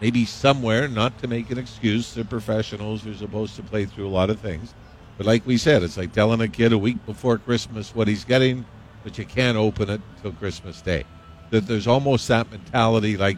maybe 0.00 0.24
somewhere, 0.24 0.88
not 0.88 1.18
to 1.18 1.26
make 1.26 1.50
an 1.50 1.58
excuse, 1.58 2.14
they're 2.14 2.24
professionals, 2.24 3.02
they're 3.02 3.14
supposed 3.14 3.56
to 3.56 3.62
play 3.62 3.84
through 3.84 4.06
a 4.06 4.10
lot 4.10 4.30
of 4.30 4.38
things. 4.40 4.74
But 5.18 5.26
like 5.26 5.44
we 5.44 5.58
said, 5.58 5.82
it's 5.82 5.96
like 5.96 6.12
telling 6.12 6.40
a 6.40 6.48
kid 6.48 6.72
a 6.72 6.78
week 6.78 7.04
before 7.04 7.38
Christmas 7.38 7.94
what 7.94 8.06
he's 8.06 8.24
getting, 8.24 8.64
but 9.02 9.18
you 9.18 9.26
can't 9.26 9.58
open 9.58 9.90
it 9.90 10.00
till 10.22 10.32
Christmas 10.32 10.80
Day. 10.80 11.04
That 11.50 11.66
there's 11.66 11.88
almost 11.88 12.28
that 12.28 12.50
mentality 12.50 13.16
like 13.16 13.36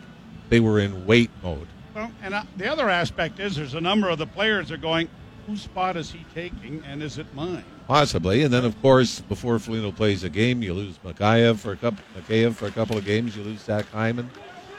they 0.51 0.61
were 0.61 0.79
in 0.79 1.07
wait 1.07 1.31
mode. 1.43 1.67
Well, 1.95 2.13
and 2.23 2.35
uh, 2.35 2.43
the 2.59 2.71
other 2.71 2.91
aspect 2.91 3.41
is 3.41 3.57
there's 3.57 3.75
a 3.75 3.81
number 3.81 4.11
of 4.11 4.19
the 4.19 4.27
players 4.27 4.71
are 4.71 4.77
going, 4.77 5.09
whose 5.47 5.63
spot 5.63 5.97
is 5.97 6.11
he 6.11 6.25
taking, 6.35 6.83
and 6.87 7.03
is 7.03 7.19
it 7.19 7.27
mine? 7.35 7.65
Possibly, 7.89 8.43
and 8.43 8.53
then 8.53 8.65
of 8.65 8.81
course, 8.83 9.21
before 9.21 9.59
Foligno 9.59 9.91
plays 9.91 10.23
a 10.23 10.29
game, 10.29 10.63
you 10.63 10.75
lose 10.75 10.99
Mikheyev 10.99 11.59
for 11.59 11.73
a 11.73 11.77
couple, 11.77 12.05
Mikheyev 12.17 12.55
for 12.55 12.67
a 12.67 12.71
couple 12.71 12.99
of 12.99 13.05
games. 13.07 13.37
You 13.37 13.43
lose 13.43 13.61
Zach 13.61 13.87
Hyman, 13.91 14.31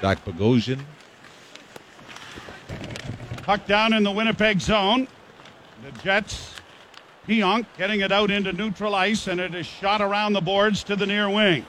Zach 0.02 0.24
Bogosian. 0.24 0.80
Puck 3.42 3.66
down 3.66 3.94
in 3.94 4.04
the 4.04 4.12
Winnipeg 4.12 4.62
zone. 4.62 5.08
The 5.84 5.92
Jets, 6.04 6.61
Pionk 7.28 7.66
getting 7.78 8.02
it 8.02 8.12
out 8.12 8.32
into 8.32 8.52
neutral 8.52 8.96
ice, 8.96 9.28
and 9.28 9.40
it 9.40 9.54
is 9.54 9.66
shot 9.66 10.02
around 10.02 10.34
the 10.34 10.42
boards 10.42 10.84
to 10.86 10.96
the 10.96 11.06
near 11.06 11.30
wing. 11.30 11.66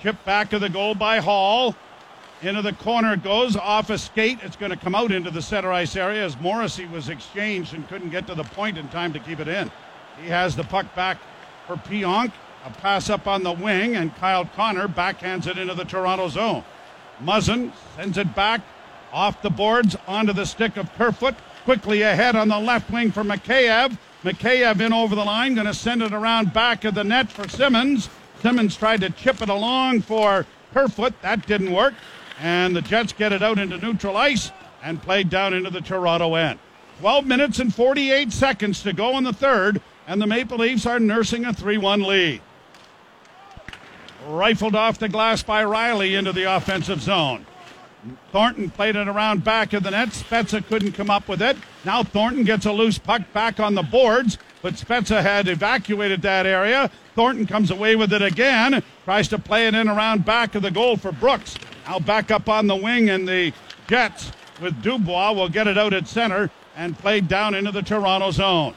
Chip 0.00 0.24
back 0.24 0.52
of 0.52 0.60
the 0.60 0.68
goal 0.68 0.94
by 0.94 1.18
Holl. 1.18 1.74
Into 2.42 2.62
the 2.62 2.74
corner 2.74 3.14
it 3.14 3.24
goes, 3.24 3.56
off 3.56 3.90
a 3.90 3.98
skate. 3.98 4.38
It's 4.42 4.56
going 4.56 4.70
to 4.70 4.76
come 4.76 4.94
out 4.94 5.10
into 5.10 5.30
the 5.30 5.42
center 5.42 5.72
ice 5.72 5.96
area 5.96 6.24
as 6.24 6.38
Morrissey 6.40 6.84
was 6.86 7.08
exchanged 7.08 7.74
and 7.74 7.88
couldn't 7.88 8.10
get 8.10 8.26
to 8.26 8.34
the 8.34 8.44
point 8.44 8.76
in 8.76 8.86
time 8.88 9.12
to 9.14 9.18
keep 9.18 9.40
it 9.40 9.48
in. 9.48 9.70
He 10.22 10.28
has 10.28 10.54
the 10.54 10.64
puck 10.64 10.94
back 10.94 11.18
for 11.66 11.76
Pionk. 11.76 12.32
A 12.66 12.70
pass 12.70 13.10
up 13.10 13.26
on 13.26 13.42
the 13.42 13.52
wing, 13.52 13.96
and 13.96 14.14
Kyle 14.16 14.46
Connor 14.46 14.88
backhands 14.88 15.46
it 15.46 15.58
into 15.58 15.74
the 15.74 15.84
Toronto 15.84 16.28
zone. 16.28 16.64
Muzzin 17.22 17.72
sends 17.96 18.16
it 18.16 18.34
back 18.34 18.62
off 19.12 19.42
the 19.42 19.50
boards 19.50 19.96
onto 20.06 20.32
the 20.32 20.46
stick 20.46 20.76
of 20.76 20.92
Kerfoot. 20.94 21.34
Quickly 21.64 22.02
ahead 22.02 22.36
on 22.36 22.48
the 22.48 22.58
left 22.58 22.90
wing 22.90 23.10
for 23.10 23.22
Mikheyev. 23.22 23.98
Mikheyev 24.24 24.80
in 24.80 24.92
over 24.94 25.14
the 25.14 25.24
line, 25.24 25.54
going 25.54 25.66
to 25.66 25.74
send 25.74 26.02
it 26.02 26.14
around 26.14 26.54
back 26.54 26.84
of 26.84 26.94
the 26.94 27.04
net 27.04 27.30
for 27.30 27.46
Simmonds. 27.46 28.08
Simmonds 28.40 28.74
tried 28.74 29.02
to 29.02 29.10
chip 29.10 29.42
it 29.42 29.50
along 29.50 30.00
for 30.00 30.46
Kerfoot. 30.72 31.20
That 31.20 31.46
didn't 31.46 31.72
work. 31.72 31.92
And 32.40 32.74
the 32.74 32.80
Jets 32.80 33.12
get 33.12 33.32
it 33.32 33.42
out 33.42 33.58
into 33.58 33.76
neutral 33.76 34.16
ice 34.16 34.50
and 34.82 35.02
played 35.02 35.28
down 35.28 35.52
into 35.52 35.68
the 35.68 35.82
Toronto 35.82 36.34
end. 36.34 36.58
12 37.00 37.26
minutes 37.26 37.58
and 37.58 37.74
48 37.74 38.32
seconds 38.32 38.82
to 38.82 38.94
go 38.94 39.18
in 39.18 39.24
the 39.24 39.32
third, 39.32 39.82
and 40.06 40.22
the 40.22 40.26
Maple 40.26 40.58
Leafs 40.58 40.86
are 40.86 40.98
nursing 40.98 41.44
a 41.44 41.52
3 41.52 41.76
1 41.76 42.02
lead. 42.02 42.40
Rifled 44.26 44.74
off 44.74 44.98
the 44.98 45.08
glass 45.08 45.42
by 45.42 45.62
Rielly 45.62 46.18
into 46.18 46.32
the 46.32 46.44
offensive 46.44 47.02
zone. 47.02 47.44
Thornton 48.32 48.70
played 48.70 48.96
it 48.96 49.08
around 49.08 49.44
back 49.44 49.72
of 49.72 49.82
the 49.82 49.90
net. 49.90 50.10
Spezza 50.10 50.64
couldn't 50.66 50.92
come 50.92 51.10
up 51.10 51.28
with 51.28 51.40
it. 51.40 51.56
Now 51.84 52.02
Thornton 52.02 52.44
gets 52.44 52.66
a 52.66 52.72
loose 52.72 52.98
puck 52.98 53.22
back 53.32 53.60
on 53.60 53.74
the 53.74 53.82
boards, 53.82 54.38
but 54.62 54.74
Spezza 54.74 55.22
had 55.22 55.48
evacuated 55.48 56.22
that 56.22 56.46
area. 56.46 56.90
Thornton 57.14 57.46
comes 57.46 57.70
away 57.70 57.96
with 57.96 58.12
it 58.12 58.22
again, 58.22 58.82
tries 59.04 59.28
to 59.28 59.38
play 59.38 59.66
it 59.66 59.74
in 59.74 59.88
around 59.88 60.24
back 60.24 60.54
of 60.54 60.62
the 60.62 60.70
goal 60.70 60.96
for 60.96 61.12
Brooks. 61.12 61.56
Now 61.86 61.98
back 61.98 62.30
up 62.30 62.48
on 62.48 62.66
the 62.66 62.76
wing, 62.76 63.10
and 63.10 63.28
the 63.28 63.52
Jets 63.86 64.32
with 64.60 64.82
Dubois 64.82 65.32
will 65.32 65.48
get 65.48 65.66
it 65.66 65.78
out 65.78 65.92
at 65.92 66.08
center 66.08 66.50
and 66.76 66.98
played 66.98 67.28
down 67.28 67.54
into 67.54 67.70
the 67.70 67.82
Toronto 67.82 68.30
zone. 68.30 68.74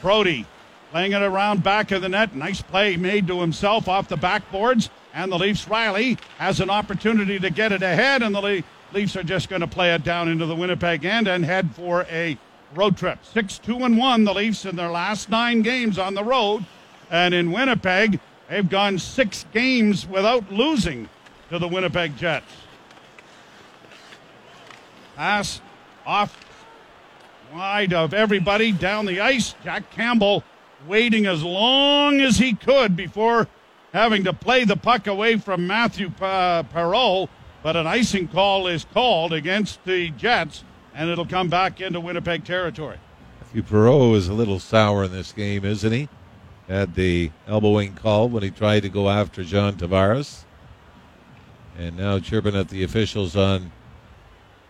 Brodie 0.00 0.46
Playing 0.90 1.12
it 1.12 1.20
around 1.20 1.62
back 1.62 1.90
of 1.90 2.00
the 2.00 2.08
net. 2.08 2.34
Nice 2.34 2.62
play 2.62 2.96
made 2.96 3.26
to 3.26 3.40
himself 3.40 3.88
off 3.88 4.08
the 4.08 4.16
backboards. 4.16 4.88
And 5.18 5.32
the 5.32 5.36
Leafs, 5.36 5.64
Rielly, 5.64 6.16
has 6.38 6.60
an 6.60 6.70
opportunity 6.70 7.40
to 7.40 7.50
get 7.50 7.72
it 7.72 7.82
ahead. 7.82 8.22
And 8.22 8.32
the 8.32 8.40
Le- 8.40 8.62
Leafs 8.92 9.16
are 9.16 9.24
just 9.24 9.48
going 9.48 9.62
to 9.62 9.66
play 9.66 9.92
it 9.92 10.04
down 10.04 10.28
into 10.28 10.46
the 10.46 10.54
Winnipeg 10.54 11.04
end 11.04 11.26
and 11.26 11.44
head 11.44 11.74
for 11.74 12.06
a 12.08 12.38
road 12.72 12.96
trip. 12.96 13.18
6 13.24 13.58
2 13.58 13.78
and 13.78 13.98
1, 13.98 14.22
the 14.22 14.32
Leafs 14.32 14.64
in 14.64 14.76
their 14.76 14.90
last 14.90 15.28
nine 15.28 15.62
games 15.62 15.98
on 15.98 16.14
the 16.14 16.22
road. 16.22 16.64
And 17.10 17.34
in 17.34 17.50
Winnipeg, 17.50 18.20
they've 18.48 18.70
gone 18.70 18.96
six 18.96 19.44
games 19.52 20.06
without 20.06 20.52
losing 20.52 21.08
to 21.50 21.58
the 21.58 21.66
Winnipeg 21.66 22.16
Jets. 22.16 22.52
Pass 25.16 25.60
off 26.06 26.38
wide 27.52 27.92
of 27.92 28.14
everybody 28.14 28.70
down 28.70 29.04
the 29.04 29.20
ice. 29.20 29.56
Jack 29.64 29.90
Campbell 29.90 30.44
waiting 30.86 31.26
as 31.26 31.42
long 31.42 32.20
as 32.20 32.38
he 32.38 32.52
could 32.52 32.94
before 32.94 33.48
having 33.92 34.24
to 34.24 34.32
play 34.32 34.64
the 34.64 34.76
puck 34.76 35.06
away 35.06 35.36
from 35.36 35.66
Mathieu 35.66 36.10
uh, 36.20 36.62
Perreault. 36.64 37.28
But 37.62 37.76
an 37.76 37.86
icing 37.86 38.28
call 38.28 38.66
is 38.66 38.84
called 38.84 39.32
against 39.32 39.84
the 39.84 40.10
Jets, 40.10 40.62
and 40.94 41.10
it'll 41.10 41.26
come 41.26 41.48
back 41.48 41.80
into 41.80 42.00
Winnipeg 42.00 42.44
territory. 42.44 42.98
Mathieu 43.40 43.62
Perreault 43.62 44.14
is 44.14 44.28
a 44.28 44.32
little 44.34 44.60
sour 44.60 45.04
in 45.04 45.12
this 45.12 45.32
game, 45.32 45.64
isn't 45.64 45.92
he? 45.92 46.08
Had 46.68 46.94
the 46.94 47.30
elbowing 47.46 47.94
call 47.94 48.28
when 48.28 48.42
he 48.42 48.50
tried 48.50 48.80
to 48.80 48.88
go 48.88 49.08
after 49.08 49.42
John 49.42 49.74
Tavares. 49.74 50.44
And 51.76 51.96
now 51.96 52.18
chirping 52.18 52.54
at 52.54 52.68
the 52.68 52.84
officials 52.84 53.36
on 53.36 53.72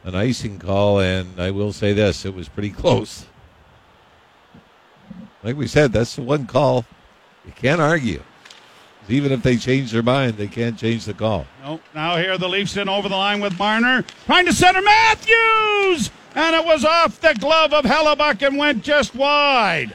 an 0.05 0.15
icing 0.15 0.59
call, 0.59 1.01
and 1.01 1.41
I 1.41 1.51
will 1.51 1.73
say 1.73 1.93
this 1.93 2.25
it 2.25 2.35
was 2.35 2.49
pretty 2.49 2.71
close 2.71 3.27
like 5.43 5.57
we 5.57 5.67
said, 5.67 5.93
that's 5.93 6.17
the 6.17 6.23
one 6.23 6.47
call 6.47 6.85
you 7.47 7.53
can't 7.53 7.81
argue. 7.81 8.23
Even 9.09 9.33
if 9.33 9.43
they 9.43 9.57
change 9.57 9.93
their 9.93 10.03
mind, 10.03 10.35
they 10.35 10.47
can't 10.47 10.79
change 10.79 11.07
the 11.07 11.15
call. 11.15 11.47
No. 11.63 11.81
Now 11.95 12.17
here 12.17 12.37
the 12.37 12.49
Leafs 12.49 12.77
in 12.77 12.89
over 12.89 13.09
the 13.09 13.17
line 13.17 13.41
with 13.41 13.59
Marner. 13.59 14.05
Trying 14.27 14.47
to 14.47 14.53
center 14.53 14.83
Matthews! 14.83 16.11
And 16.35 16.55
it 16.55 16.65
was 16.65 16.85
off 16.85 17.21
the 17.21 17.35
glove 17.35 17.73
of 17.73 17.85
Hellebuyck 17.85 18.47
and 18.47 18.59
went 18.59 18.85
just 18.85 19.15
wide. 19.15 19.95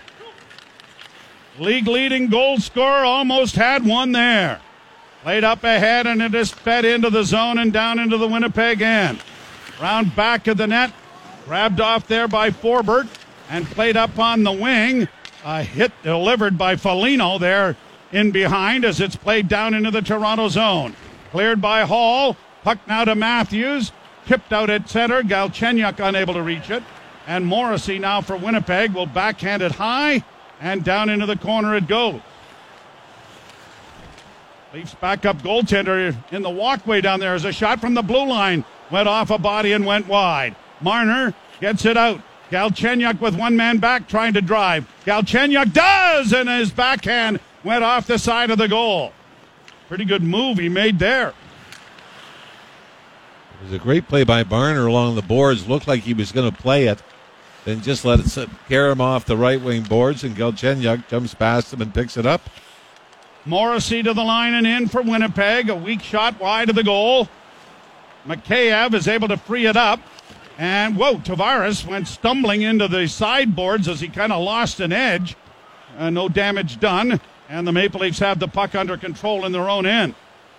League 1.59 1.87
leading 1.87 2.27
goal 2.27 2.57
scorer 2.57 3.05
almost 3.05 3.55
had 3.55 3.85
one 3.85 4.11
there. 4.11 4.59
Played 5.21 5.43
up 5.43 5.63
ahead 5.63 6.07
and 6.07 6.21
it 6.21 6.33
is 6.33 6.51
fed 6.51 6.83
into 6.83 7.09
the 7.09 7.23
zone 7.23 7.59
and 7.59 7.71
down 7.71 7.99
into 7.99 8.17
the 8.17 8.27
Winnipeg 8.27 8.81
end. 8.81 9.19
Round 9.79 10.15
back 10.15 10.47
of 10.47 10.57
the 10.57 10.67
net. 10.67 10.91
Grabbed 11.45 11.79
off 11.79 12.07
there 12.07 12.27
by 12.27 12.49
Forbort 12.49 13.07
and 13.49 13.65
played 13.65 13.95
up 13.95 14.17
on 14.17 14.43
the 14.43 14.51
wing. 14.51 15.07
A 15.45 15.61
hit 15.61 15.91
delivered 16.01 16.57
by 16.57 16.75
Foligno 16.75 17.37
there 17.37 17.77
in 18.13 18.31
behind 18.31 18.85
as 18.85 19.01
it's 19.01 19.15
played 19.15 19.49
down 19.49 19.73
into 19.73 19.91
the 19.91 20.01
Toronto 20.01 20.47
zone. 20.47 20.95
Cleared 21.31 21.59
by 21.59 21.81
Holl. 21.81 22.37
Puck 22.63 22.77
now 22.87 23.03
to 23.03 23.15
Matthews. 23.15 23.91
Tipped 24.25 24.53
out 24.53 24.69
at 24.69 24.87
center. 24.87 25.23
Galchenyuk 25.23 25.99
unable 25.99 26.35
to 26.35 26.41
reach 26.41 26.69
it. 26.69 26.83
And 27.27 27.45
Morrissey 27.45 27.99
now 27.99 28.21
for 28.21 28.37
Winnipeg 28.37 28.93
will 28.93 29.07
backhand 29.07 29.61
it 29.61 29.73
high 29.73 30.23
and 30.61 30.83
down 30.83 31.09
into 31.09 31.25
the 31.25 31.35
corner 31.35 31.75
it 31.75 31.87
goes. 31.87 32.21
Leafs 34.73 34.95
backup 34.95 35.37
goaltender 35.41 36.15
in 36.31 36.41
the 36.41 36.49
walkway 36.49 37.01
down 37.01 37.19
there 37.19 37.35
as 37.35 37.45
a 37.45 37.51
shot 37.51 37.79
from 37.79 37.93
the 37.93 38.01
blue 38.01 38.27
line 38.27 38.65
went 38.89 39.07
off 39.07 39.29
a 39.29 39.37
body 39.37 39.73
and 39.73 39.85
went 39.85 40.07
wide. 40.07 40.55
Marner 40.81 41.33
gets 41.59 41.85
it 41.85 41.97
out. 41.97 42.21
Galchenyuk 42.49 43.19
with 43.19 43.35
one 43.35 43.55
man 43.55 43.77
back 43.77 44.07
trying 44.07 44.33
to 44.33 44.41
drive. 44.41 44.87
Galchenyuk 45.05 45.73
does, 45.73 46.33
and 46.33 46.49
his 46.49 46.71
backhand 46.71 47.39
went 47.63 47.83
off 47.83 48.07
the 48.07 48.17
side 48.17 48.51
of 48.51 48.57
the 48.57 48.67
goal. 48.67 49.13
Pretty 49.87 50.05
good 50.05 50.23
move 50.23 50.57
he 50.57 50.69
made 50.69 50.99
there. 50.99 51.29
It 51.29 51.35
was 53.65 53.73
a 53.73 53.79
great 53.79 54.07
play 54.07 54.23
by 54.23 54.43
Marner 54.43 54.87
along 54.87 55.15
the 55.15 55.21
boards. 55.21 55.67
Looked 55.67 55.87
like 55.87 56.01
he 56.01 56.13
was 56.13 56.31
going 56.31 56.51
to 56.51 56.57
play 56.57 56.87
it. 56.87 57.01
Then 57.65 57.81
just 57.81 58.03
let 58.03 58.19
it 58.19 58.49
carry 58.67 58.91
him 58.91 58.99
off 58.99 59.25
the 59.25 59.37
right 59.37 59.61
wing 59.61 59.83
boards, 59.83 60.23
and 60.23 60.35
Galchenyuk 60.35 61.07
jumps 61.07 61.33
past 61.33 61.71
him 61.71 61.81
and 61.81 61.93
picks 61.93 62.17
it 62.17 62.25
up. 62.25 62.41
Morrissey 63.45 64.03
to 64.03 64.13
the 64.13 64.23
line 64.23 64.53
and 64.53 64.67
in 64.67 64.87
for 64.87 65.01
Winnipeg. 65.01 65.69
A 65.69 65.75
weak 65.75 66.01
shot 66.01 66.39
wide 66.39 66.69
of 66.69 66.75
the 66.75 66.83
goal. 66.83 67.29
Mikheyev 68.27 68.93
is 68.93 69.07
able 69.07 69.27
to 69.27 69.37
free 69.37 69.65
it 69.65 69.77
up. 69.77 69.99
And 70.57 70.95
whoa, 70.95 71.15
Tavares 71.15 71.85
went 71.85 72.07
stumbling 72.07 72.61
into 72.61 72.87
the 72.87 73.07
sideboards 73.07 73.87
as 73.87 73.99
he 73.99 74.07
kind 74.07 74.31
of 74.31 74.43
lost 74.43 74.79
an 74.79 74.93
edge. 74.93 75.35
Uh, 75.97 76.09
no 76.09 76.29
damage 76.29 76.79
done. 76.79 77.19
And 77.49 77.67
the 77.67 77.71
Maple 77.71 78.01
Leafs 78.01 78.19
have 78.19 78.39
the 78.39 78.47
puck 78.47 78.75
under 78.75 78.97
control 78.97 79.45
in 79.45 79.51
their 79.51 79.69
own 79.69 79.85
end. 79.85 80.15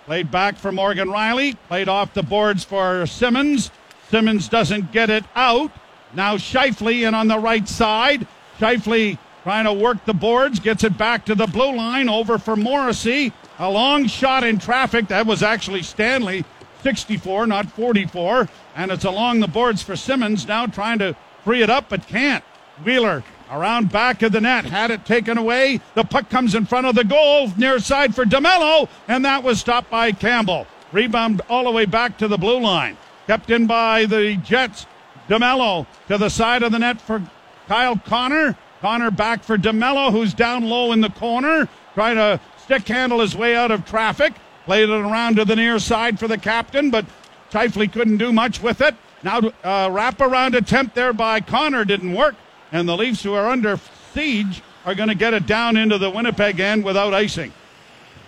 Played 0.07 0.31
back 0.31 0.57
for 0.57 0.71
Morgan 0.71 1.09
Rielly. 1.09 1.57
Played 1.69 1.88
off 1.88 2.12
the 2.12 2.23
boards 2.23 2.62
for 2.62 3.07
Simmonds. 3.07 3.71
Simmonds 4.11 4.49
doesn't 4.49 4.93
get 4.93 5.09
it 5.09 5.25
out. 5.35 5.73
Now 6.12 6.37
Scheifele 6.37 7.07
in 7.07 7.14
on 7.14 7.29
the 7.29 7.38
right 7.38 7.67
side. 7.67 8.26
Scheifele 8.59 9.19
trying 9.43 9.64
to 9.64 9.73
work 9.73 10.05
the 10.05 10.14
boards. 10.14 10.61
Gets 10.61 10.85
it 10.85 10.99
back 10.99 11.25
to 11.25 11.35
the 11.35 11.47
blue 11.47 11.75
line. 11.75 12.09
Over 12.09 12.38
for 12.38 12.55
Morrissey. 12.55 13.33
A 13.59 13.71
long 13.71 14.07
shot 14.07 14.45
in 14.45 14.59
traffic. 14.59 15.09
That 15.09 15.26
was 15.26 15.43
actually 15.43 15.83
Stanley 15.83 16.45
64, 16.83 17.47
not 17.47 17.71
44. 17.71 18.49
And 18.76 18.91
it's 18.91 19.05
along 19.05 19.41
the 19.41 19.49
boards 19.49 19.83
for 19.83 19.97
Simmonds. 19.97 20.47
now 20.47 20.67
trying 20.67 20.99
to 20.99 21.17
free 21.45 21.62
it 21.62 21.71
up, 21.71 21.88
but 21.88 22.07
can't. 22.07 22.45
Wheeler 22.85 23.25
around 23.50 23.90
back 23.90 24.22
of 24.22 24.32
the 24.32 24.40
net, 24.40 24.64
had 24.64 24.90
it 24.90 25.04
taken 25.04 25.38
away. 25.38 25.80
The 25.94 26.04
puck 26.04 26.30
comes 26.30 26.54
in 26.54 26.66
front 26.66 26.86
of 26.86 26.94
the 26.94 27.04
goal, 27.04 27.52
near 27.56 27.78
side 27.78 28.14
for 28.14 28.24
DeMelo, 28.24 28.88
and 29.08 29.24
that 29.24 29.42
was 29.42 29.60
stopped 29.60 29.90
by 29.90 30.12
Campbell. 30.12 30.66
Rebound 30.92 31.42
all 31.48 31.64
the 31.64 31.70
way 31.70 31.86
back 31.86 32.18
to 32.18 32.28
the 32.28 32.38
blue 32.38 32.60
line. 32.60 32.96
Kept 33.26 33.50
in 33.50 33.66
by 33.66 34.04
the 34.06 34.36
Jets. 34.36 34.86
DeMelo 35.28 35.86
to 36.08 36.18
the 36.18 36.28
side 36.28 36.62
of 36.62 36.72
the 36.72 36.78
net 36.78 37.00
for 37.00 37.22
Kyle 37.66 37.96
Connor. 37.96 38.56
Connor 38.80 39.10
back 39.10 39.42
for 39.42 39.56
DeMelo, 39.56 40.12
who's 40.12 40.34
down 40.34 40.64
low 40.68 40.92
in 40.92 41.00
the 41.00 41.10
corner, 41.10 41.68
trying 41.94 42.16
to 42.16 42.38
stick 42.62 42.86
handle 42.86 43.20
his 43.20 43.34
way 43.34 43.56
out 43.56 43.70
of 43.70 43.86
traffic. 43.86 44.34
Played 44.66 44.90
it 44.90 44.92
around 44.92 45.36
to 45.36 45.44
the 45.44 45.56
near 45.56 45.78
side 45.78 46.18
for 46.18 46.28
the 46.28 46.38
captain, 46.38 46.90
but 46.90 47.06
Scheifele 47.50 47.92
couldn't 47.92 48.18
do 48.18 48.32
much 48.32 48.62
with 48.62 48.80
it. 48.80 48.94
Now, 49.22 49.38
uh, 49.38 49.88
wraparound 49.88 50.54
attempt 50.54 50.94
there 50.94 51.12
by 51.12 51.40
Connor 51.40 51.84
didn't 51.84 52.12
work, 52.12 52.34
and 52.73 52.88
the 52.88 52.97
Leafs, 52.97 53.23
who 53.23 53.35
are 53.35 53.49
under 53.49 53.78
siege, 54.12 54.62
are 54.85 54.94
going 54.94 55.09
to 55.09 55.14
get 55.14 55.35
it 55.35 55.47
down 55.47 55.76
into 55.76 55.99
the 55.99 56.11
Winnipeg 56.11 56.61
end 56.61 56.85
without 56.85 57.14
icing. 57.14 57.52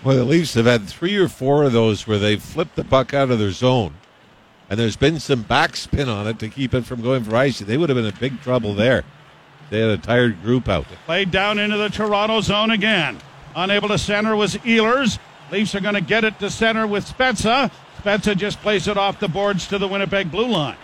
Well, 0.05 0.17
the 0.17 0.25
Leafs 0.25 0.55
have 0.55 0.67
had 0.67 0.87
three 0.87 1.17
or 1.17 1.29
four 1.29 1.65
of 1.65 1.73
those 1.73 2.07
where 2.07 2.19
they've 2.19 2.43
flipped 2.43 2.77
the 2.77 2.85
puck 2.85 3.13
out 3.13 3.31
of 3.31 3.39
their 3.39 3.51
zone, 3.51 3.95
and 4.71 4.79
there's 4.79 4.97
been 4.97 5.19
some 5.21 5.45
backspin 5.45 6.09
on 6.09 6.27
it 6.27 6.39
to 6.39 6.49
keep 6.49 6.75
it 6.75 6.85
from 6.85 7.03
going 7.03 7.25
for 7.25 7.35
icing. 7.35 7.67
They 7.67 7.77
would 7.77 7.89
have 7.89 7.97
been 7.97 8.07
in 8.07 8.15
big 8.21 8.41
trouble 8.41 8.75
there. 8.75 9.05
They 9.71 9.81
had 9.81 9.91
a 9.91 9.99
tired 9.99 10.43
group 10.43 10.69
out. 10.69 10.89
There. 10.89 10.99
Played 11.07 11.31
down 11.31 11.59
into 11.59 11.77
the 11.77 11.89
Toronto 11.89 12.41
zone 12.41 12.71
again. 12.71 13.19
Unable 13.57 13.89
to 13.89 13.99
center 13.99 14.37
was 14.37 14.55
Ehlers. 14.57 15.19
Leafs 15.51 15.75
are 15.75 15.81
going 15.81 15.95
to 15.95 16.01
get 16.01 16.25
it 16.25 16.39
to 16.39 16.51
center 16.51 16.87
with 16.87 17.05
Spezza. 17.07 17.71
Spezza 18.03 18.37
just 18.37 18.61
plays 18.61 18.87
it 18.87 18.97
off 18.97 19.19
the 19.19 19.29
boards 19.29 19.67
to 19.69 19.79
the 19.79 19.89
Winnipeg 19.89 20.31
blue 20.31 20.47
line. 20.47 20.77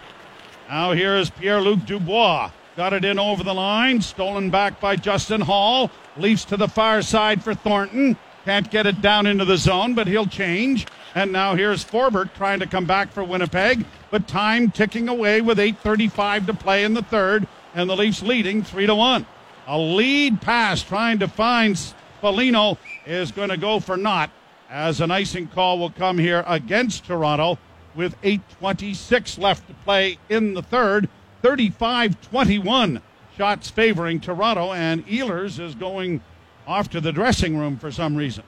Now 0.68 0.92
here 0.92 1.16
is 1.16 1.30
Pierre 1.30 1.61
Luc 1.61 1.85
Dubois. 1.85 2.50
Got 2.76 2.95
it 2.95 3.05
in 3.05 3.19
over 3.19 3.45
the 3.45 3.52
line. 3.52 4.00
Stolen 4.00 4.49
back 4.49 4.81
by 4.81 4.97
Justin 4.97 5.43
Holl. 5.43 5.91
Leafs 6.17 6.45
to 6.47 6.57
the 6.57 6.69
far 6.69 7.02
side 7.02 7.43
for 7.43 7.55
Thornton. 7.55 8.17
Can't 8.45 8.71
get 8.71 8.87
it 8.87 9.02
down 9.02 9.26
into 9.26 9.45
the 9.45 9.59
zone, 9.59 9.95
but 9.95 10.07
he'll 10.07 10.26
change. 10.26 10.87
And 11.14 11.33
now 11.33 11.55
here's 11.55 11.85
Forbort 11.85 12.33
trying 12.35 12.61
to 12.61 12.67
come 12.67 12.87
back 12.87 13.12
for 13.12 13.23
Winnipeg, 13.23 13.85
but 14.11 14.26
time 14.26 14.71
ticking 14.71 15.09
away 15.09 15.43
with 15.43 15.59
8:35 15.59 16.47
to 16.47 16.55
play 16.55 16.85
in 16.85 16.95
the 16.95 17.02
third, 17.02 17.47
and 17.75 17.88
the 17.88 17.97
Leafs 17.97 18.23
leading 18.23 18.62
three 18.62 18.87
to 18.87 18.95
one. 18.95 19.26
A 19.67 19.79
lead 19.79 20.41
pass 20.41 20.83
trying 20.83 21.19
to 21.19 21.29
find 21.29 21.79
Foligno 22.21 22.79
is 23.07 23.31
going 23.31 23.50
to 23.50 23.57
go 23.57 23.81
for 23.81 23.97
naught 23.97 24.31
as 24.73 25.02
an 25.02 25.11
icing 25.11 25.47
call 25.47 25.79
will 25.79 25.91
come 25.91 26.17
here 26.17 26.43
against 26.47 27.05
Toronto 27.05 27.59
with 27.95 28.19
8.26 28.23 29.38
left 29.38 29.69
to 29.69 29.75
play 29.85 30.19
in 30.31 30.55
the 30.55 30.62
third. 30.62 31.11
35 31.42 32.20
21 32.20 33.02
shots 33.37 33.70
favoring 33.70 34.20
Toronto, 34.20 34.72
and 34.72 35.06
Ehlers 35.06 35.58
is 35.58 35.75
going 35.75 36.20
off 36.66 36.88
to 36.90 37.00
the 37.00 37.12
dressing 37.12 37.56
room 37.56 37.76
for 37.76 37.90
some 37.90 38.14
reason. 38.14 38.44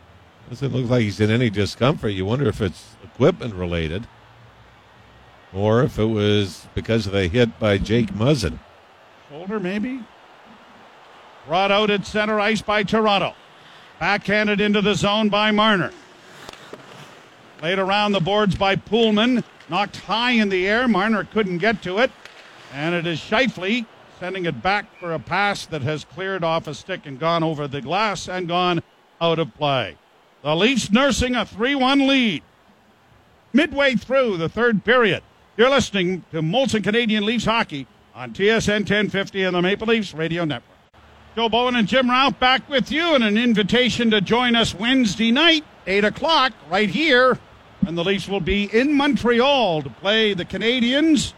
Doesn't 0.49 0.73
look 0.73 0.89
like 0.89 1.03
he's 1.03 1.21
in 1.21 1.31
any 1.31 1.51
discomfort. 1.51 2.13
You 2.13 2.25
wonder 2.25 2.49
if 2.49 2.61
it's 2.61 2.97
equipment 3.03 3.55
related 3.55 4.07
or 5.53 5.83
if 5.83 5.99
it 5.99 6.05
was 6.05 6.67
because 6.75 7.07
of 7.07 7.13
the 7.13 7.29
hit 7.29 7.59
by 7.59 7.79
Jake 7.79 8.13
Muzzin. 8.13 8.59
Shoulder, 9.31 9.59
maybe? 9.59 10.01
Brought 11.47 11.71
out 11.71 11.91
at 11.91 12.07
center 12.07 12.41
ice 12.41 12.63
by 12.63 12.83
Toronto. 12.83 13.35
Backhanded 14.01 14.61
into 14.61 14.83
the 14.83 14.95
zone 14.95 15.29
by 15.29 15.51
Marner. 15.51 15.93
Played 17.59 17.79
around 17.79 18.13
the 18.13 18.21
boards 18.21 18.57
by 18.57 18.77
Poolman. 18.77 19.45
Knocked 19.69 19.97
high 19.97 20.33
in 20.33 20.49
the 20.49 20.67
air. 20.67 20.89
Marner 20.89 21.25
couldn't 21.25 21.59
get 21.59 21.83
to 21.83 21.99
it. 21.99 22.11
And 22.75 22.93
it 22.93 23.07
is 23.07 23.21
Scheifele 23.21 23.87
sending 24.19 24.47
it 24.47 24.61
back 24.61 24.87
for 24.99 25.13
a 25.13 25.19
pass 25.21 25.65
that 25.67 25.83
has 25.83 26.05
cleared 26.05 26.43
off 26.43 26.67
a 26.67 26.75
stick 26.75 27.07
and 27.07 27.21
gone 27.21 27.45
over 27.45 27.69
the 27.69 27.81
glass 27.81 28.29
and 28.29 28.49
gone 28.49 28.83
out 29.21 29.39
of 29.39 29.55
play. 29.55 29.97
The 30.43 30.57
Leafs 30.57 30.91
nursing 30.91 31.37
a 31.37 31.47
3 31.47 31.77
1 31.77 32.09
lead. 32.09 32.43
Midway 33.53 33.95
through 33.95 34.39
the 34.39 34.49
third 34.49 34.85
period, 34.85 35.23
you're 35.57 35.71
listening 35.71 36.25
to 36.33 36.43
Molson 36.43 36.83
Canadian 36.83 37.25
Leafs 37.25 37.45
hockey 37.45 37.87
on 38.13 38.33
TSN 38.33 38.81
1050 38.81 39.45
and 39.45 39.55
the 39.55 39.63
Maple 39.63 39.87
Leafs 39.87 40.13
Radio 40.13 40.45
Network. 40.45 40.77
Joe 41.37 41.49
Bowen 41.49 41.77
and 41.77 41.87
Jim 41.87 42.11
Ralph 42.11 42.41
back 42.41 42.69
with 42.69 42.91
you, 42.91 43.15
and 43.15 43.23
an 43.23 43.39
invitation 43.39 44.11
to 44.11 44.21
join 44.21 44.57
us 44.57 44.75
Wednesday 44.75 45.31
night, 45.31 45.65
8 45.87 46.05
o'clock, 46.05 46.53
right 46.69 46.89
here. 46.89 47.39
And 47.87 47.97
the 47.97 48.05
Leafs 48.05 48.29
will 48.29 48.41
be 48.41 48.65
in 48.65 48.97
Montreal 48.97 49.83
to 49.83 49.91
play 49.91 50.35
the 50.35 50.45
Canadiens, 50.45 51.35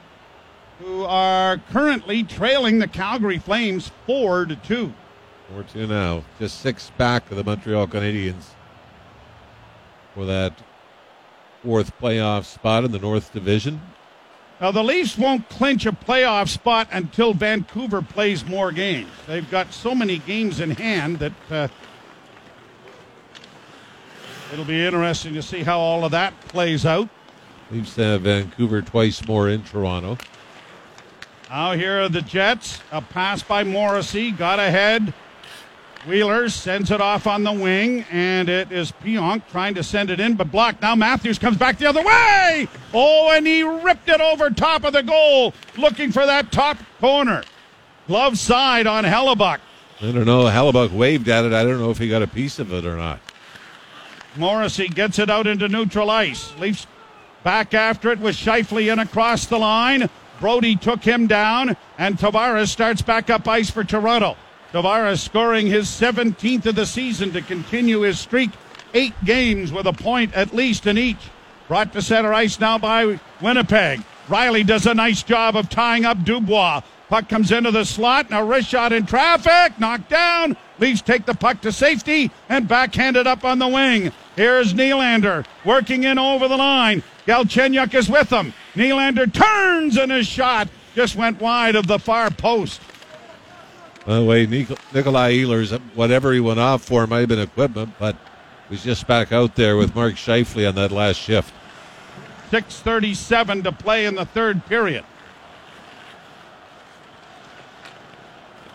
who 0.78 1.04
are 1.04 1.58
currently 1.70 2.22
trailing 2.22 2.78
the 2.78 2.88
Calgary 2.88 3.38
Flames 3.38 3.90
4 4.06 4.46
to 4.46 4.56
2. 4.56 4.92
4 5.52 5.62
2 5.62 5.86
now. 5.86 6.24
Just 6.38 6.60
six 6.60 6.90
back 6.98 7.30
of 7.30 7.36
the 7.36 7.44
Montreal 7.44 7.86
Canadiens 7.86 8.50
for 10.14 10.26
that 10.26 10.52
fourth 11.62 11.98
playoff 11.98 12.44
spot 12.44 12.84
in 12.84 12.92
the 12.92 12.98
North 12.98 13.32
Division. 13.32 13.80
Now, 14.60 14.70
the 14.70 14.82
Leafs 14.82 15.18
won't 15.18 15.48
clinch 15.50 15.84
a 15.84 15.92
playoff 15.92 16.48
spot 16.48 16.88
until 16.90 17.34
Vancouver 17.34 18.00
plays 18.00 18.46
more 18.46 18.72
games. 18.72 19.10
They've 19.26 19.48
got 19.50 19.72
so 19.74 19.94
many 19.94 20.18
games 20.18 20.60
in 20.60 20.70
hand 20.70 21.18
that 21.18 21.32
uh, 21.50 21.68
it'll 24.52 24.64
be 24.64 24.86
interesting 24.86 25.34
to 25.34 25.42
see 25.42 25.62
how 25.62 25.78
all 25.78 26.06
of 26.06 26.12
that 26.12 26.38
plays 26.48 26.86
out. 26.86 27.10
Leafs 27.70 27.96
have 27.96 28.22
Vancouver 28.22 28.80
twice 28.80 29.26
more 29.26 29.50
in 29.50 29.62
Toronto. 29.62 30.16
Now, 31.48 31.72
here 31.72 32.02
are 32.02 32.08
the 32.08 32.22
Jets. 32.22 32.80
A 32.90 33.00
pass 33.00 33.42
by 33.42 33.62
Morrissey, 33.62 34.32
got 34.32 34.58
ahead. 34.58 35.14
Wheeler 36.06 36.48
sends 36.48 36.90
it 36.90 37.00
off 37.00 37.26
on 37.26 37.42
the 37.42 37.52
wing, 37.52 38.04
and 38.10 38.48
it 38.48 38.70
is 38.70 38.92
Pionk 38.92 39.42
trying 39.50 39.74
to 39.74 39.82
send 39.82 40.10
it 40.10 40.20
in, 40.20 40.34
but 40.34 40.50
blocked. 40.50 40.82
Now 40.82 40.94
Matthews 40.94 41.38
comes 41.38 41.56
back 41.56 41.78
the 41.78 41.86
other 41.86 42.02
way. 42.02 42.68
Oh, 42.94 43.32
and 43.32 43.46
he 43.46 43.62
ripped 43.62 44.08
it 44.08 44.20
over 44.20 44.50
top 44.50 44.84
of 44.84 44.92
the 44.92 45.02
goal, 45.02 45.52
looking 45.76 46.12
for 46.12 46.24
that 46.24 46.52
top 46.52 46.78
corner. 47.00 47.42
Glove 48.06 48.38
side 48.38 48.86
on 48.86 49.04
Hellebuyck. 49.04 49.58
I 50.00 50.12
don't 50.12 50.26
know. 50.26 50.44
Hellebuyck 50.44 50.92
waved 50.92 51.28
at 51.28 51.44
it. 51.44 51.52
I 51.52 51.64
don't 51.64 51.80
know 51.80 51.90
if 51.90 51.98
he 51.98 52.08
got 52.08 52.22
a 52.22 52.28
piece 52.28 52.58
of 52.60 52.72
it 52.72 52.84
or 52.84 52.96
not. 52.96 53.20
Morrissey 54.36 54.88
gets 54.88 55.18
it 55.18 55.30
out 55.30 55.46
into 55.46 55.68
neutral 55.68 56.10
ice. 56.10 56.54
Leafs 56.58 56.86
back 57.42 57.74
after 57.74 58.10
it 58.12 58.20
with 58.20 58.36
Scheifele 58.36 58.92
in 58.92 58.98
across 59.00 59.46
the 59.46 59.58
line. 59.58 60.08
Brodie 60.40 60.76
took 60.76 61.02
him 61.02 61.26
down, 61.26 61.76
and 61.98 62.18
Tavares 62.18 62.68
starts 62.68 63.02
back 63.02 63.30
up 63.30 63.46
ice 63.48 63.70
for 63.70 63.84
Toronto. 63.84 64.36
Tavares 64.72 65.20
scoring 65.20 65.66
his 65.66 65.86
17th 65.88 66.66
of 66.66 66.74
the 66.74 66.86
season 66.86 67.32
to 67.32 67.40
continue 67.40 68.00
his 68.00 68.18
streak. 68.18 68.50
Eight 68.94 69.14
games 69.24 69.72
with 69.72 69.86
a 69.86 69.92
point 69.92 70.34
at 70.34 70.54
least 70.54 70.86
in 70.86 70.98
each. 70.98 71.30
Brought 71.68 71.92
to 71.92 72.02
center 72.02 72.32
ice 72.32 72.60
now 72.60 72.78
by 72.78 73.18
Winnipeg. 73.40 74.02
Rielly 74.28 74.66
does 74.66 74.86
a 74.86 74.94
nice 74.94 75.22
job 75.22 75.56
of 75.56 75.68
tying 75.68 76.04
up 76.04 76.24
Dubois. 76.24 76.82
Puck 77.08 77.28
comes 77.28 77.52
into 77.52 77.70
the 77.70 77.84
slot. 77.84 78.30
Now 78.30 78.44
wrist 78.44 78.68
shot 78.68 78.92
in 78.92 79.06
traffic. 79.06 79.78
Knocked 79.78 80.10
down. 80.10 80.56
Leafs 80.78 81.02
take 81.02 81.24
the 81.24 81.34
puck 81.34 81.60
to 81.62 81.72
safety 81.72 82.30
and 82.48 82.68
backhanded 82.68 83.26
up 83.26 83.44
on 83.44 83.58
the 83.58 83.68
wing. 83.68 84.12
Here's 84.34 84.74
Nylander 84.74 85.46
working 85.64 86.04
in 86.04 86.18
over 86.18 86.48
the 86.48 86.56
line. 86.56 87.02
Galchenyuk 87.26 87.94
is 87.94 88.08
with 88.08 88.30
him. 88.30 88.54
Nylander 88.74 89.32
turns 89.32 89.96
and 89.96 90.12
his 90.12 90.26
shot 90.26 90.68
just 90.94 91.16
went 91.16 91.40
wide 91.40 91.74
of 91.74 91.86
the 91.86 91.98
far 91.98 92.30
post. 92.30 92.80
By 94.06 94.16
the 94.16 94.24
way, 94.24 94.46
Nikolai 94.46 95.32
Ehlers, 95.32 95.78
whatever 95.94 96.32
he 96.32 96.40
went 96.40 96.60
off 96.60 96.82
for 96.82 97.06
might 97.06 97.20
have 97.20 97.28
been 97.28 97.40
equipment, 97.40 97.94
but 97.98 98.16
he's 98.68 98.84
just 98.84 99.06
back 99.06 99.32
out 99.32 99.56
there 99.56 99.76
with 99.76 99.94
Mark 99.94 100.14
Scheifele 100.14 100.68
on 100.68 100.76
that 100.76 100.92
last 100.92 101.16
shift. 101.16 101.52
6.37 102.52 103.64
to 103.64 103.72
play 103.72 104.06
in 104.06 104.14
the 104.14 104.24
third 104.24 104.64
period. 104.66 105.04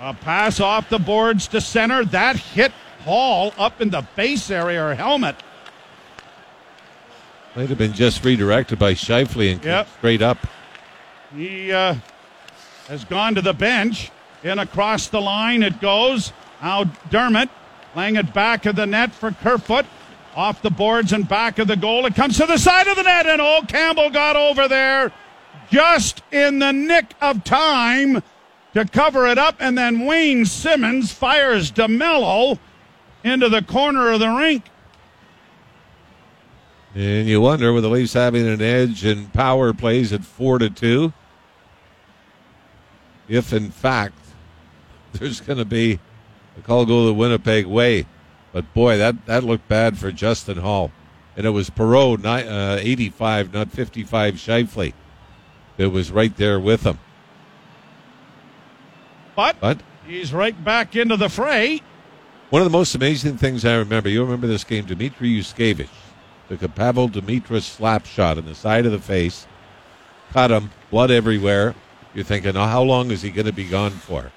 A 0.02 0.14
pass 0.14 0.60
off 0.60 0.90
the 0.90 1.00
boards 1.00 1.48
to 1.50 1.62
center. 1.62 2.04
That 2.04 2.36
hit 2.36 2.74
Holl 3.04 3.54
up 3.58 3.82
in 3.82 3.90
the 3.90 4.04
face 4.04 4.50
area 4.52 4.84
or 4.84 4.96
helmet. 4.96 5.36
Might 7.56 7.68
have 7.68 7.78
been 7.78 7.94
just 7.94 8.24
redirected 8.24 8.80
by 8.80 8.94
Scheifele 8.94 9.54
and 9.54 9.64
yep. 9.64 9.88
straight 9.98 10.22
up. 10.22 10.38
He 11.36 11.72
uh, 11.72 11.96
has 12.88 13.04
gone 13.04 13.36
to 13.36 13.42
the 13.42 13.54
bench. 13.54 14.10
In 14.44 14.58
across 14.58 15.08
the 15.08 15.22
line 15.22 15.62
it 15.62 15.80
goes. 15.82 16.32
Now 16.62 16.86
Dermott 17.10 17.50
laying 17.96 18.16
it 18.16 18.34
back 18.34 18.66
of 18.66 18.76
the 18.76 18.86
net 18.86 19.14
for 19.14 19.32
Kerfoot. 19.32 19.86
Off 20.34 20.62
the 20.62 20.72
boards 20.72 21.12
and 21.12 21.28
back 21.28 21.60
of 21.60 21.68
the 21.68 21.76
goal. 21.76 22.06
It 22.06 22.16
comes 22.16 22.38
to 22.38 22.46
the 22.46 22.58
side 22.58 22.88
of 22.88 22.96
the 22.96 23.04
net, 23.04 23.26
and 23.28 23.42
old 23.42 23.68
Campbell 23.68 24.10
got 24.10 24.38
over 24.38 24.70
there 24.70 25.12
just 25.70 26.22
in 26.32 26.60
the 26.60 26.72
nick 26.72 27.14
of 27.20 27.44
time 27.44 28.24
to 28.74 28.86
cover 28.86 29.28
it 29.28 29.38
up. 29.38 29.58
And 29.60 29.78
then 29.78 30.06
Wayne 30.06 30.46
Simmonds 30.46 31.12
fires 31.12 31.70
DeMelo 31.70 32.60
into 33.26 33.50
the 33.50 33.62
corner 33.62 34.10
of 34.10 34.22
the 34.22 34.30
rink. 34.30 34.71
And 36.94 37.28
you 37.28 37.40
wonder 37.40 37.72
with 37.72 37.84
the 37.84 37.90
Leafs 37.90 38.14
having 38.14 38.48
an 38.48 38.62
edge 38.62 39.06
in 39.06 39.28
power 39.28 39.74
plays 39.74 40.12
at 40.12 40.26
four 40.26 40.60
to 40.60 40.70
two, 40.70 41.14
if 43.30 43.54
in 43.54 43.72
fact 43.72 44.18
there's 45.14 45.40
going 45.40 45.60
to 45.60 45.66
be 45.66 46.00
a 46.58 46.62
call 46.62 46.86
go 46.86 47.06
the 47.06 47.14
Winnipeg 47.14 47.66
way. 47.66 48.06
But 48.52 48.74
boy, 48.74 48.98
that, 48.98 49.26
that 49.26 49.46
looked 49.46 49.70
bad 49.70 49.98
for 49.98 50.12
Justin 50.12 50.58
Holl, 50.58 50.92
And 51.38 51.46
it 51.46 51.52
was 51.52 51.70
Perreault, 51.70 52.22
not, 52.22 52.46
uh, 52.46 52.78
85, 52.82 53.54
not 53.54 53.72
55 53.72 54.34
Scheifele. 54.34 54.94
It 55.78 55.88
was 55.88 56.12
right 56.12 56.36
there 56.36 56.60
with 56.60 56.84
him. 56.84 57.00
But, 59.38 59.62
but 59.62 59.80
he's 60.06 60.34
right 60.34 60.62
back 60.62 60.98
into 60.98 61.16
the 61.16 61.30
fray. 61.30 61.82
One 62.50 62.62
of 62.62 62.66
the 62.70 62.78
most 62.78 62.94
amazing 62.94 63.38
things 63.38 63.64
I 63.64 63.76
remember, 63.76 64.10
you 64.10 64.22
remember 64.22 64.48
this 64.48 64.66
game, 64.66 64.84
Dmitry 64.84 65.30
Yushkevich 65.30 65.88
took 66.52 66.64
a 66.64 66.68
Pavel 66.68 67.08
Demitra 67.08 67.62
slap 67.62 68.06
shot 68.06 68.38
in 68.38 68.44
the 68.44 68.54
side 68.54 68.86
of 68.86 68.92
the 68.92 69.00
face, 69.00 69.48
cut 70.34 70.52
him, 70.52 70.70
blood 70.90 71.10
everywhere. 71.10 71.74
You're 72.14 72.26
thinking, 72.26 72.58
oh, 72.58 72.66
how 72.66 72.84
long 72.84 73.10
is 73.10 73.22
he 73.22 73.30
going 73.30 73.46
to 73.46 73.54
be 73.54 73.64
gone 73.64 73.92
for? 73.92 74.34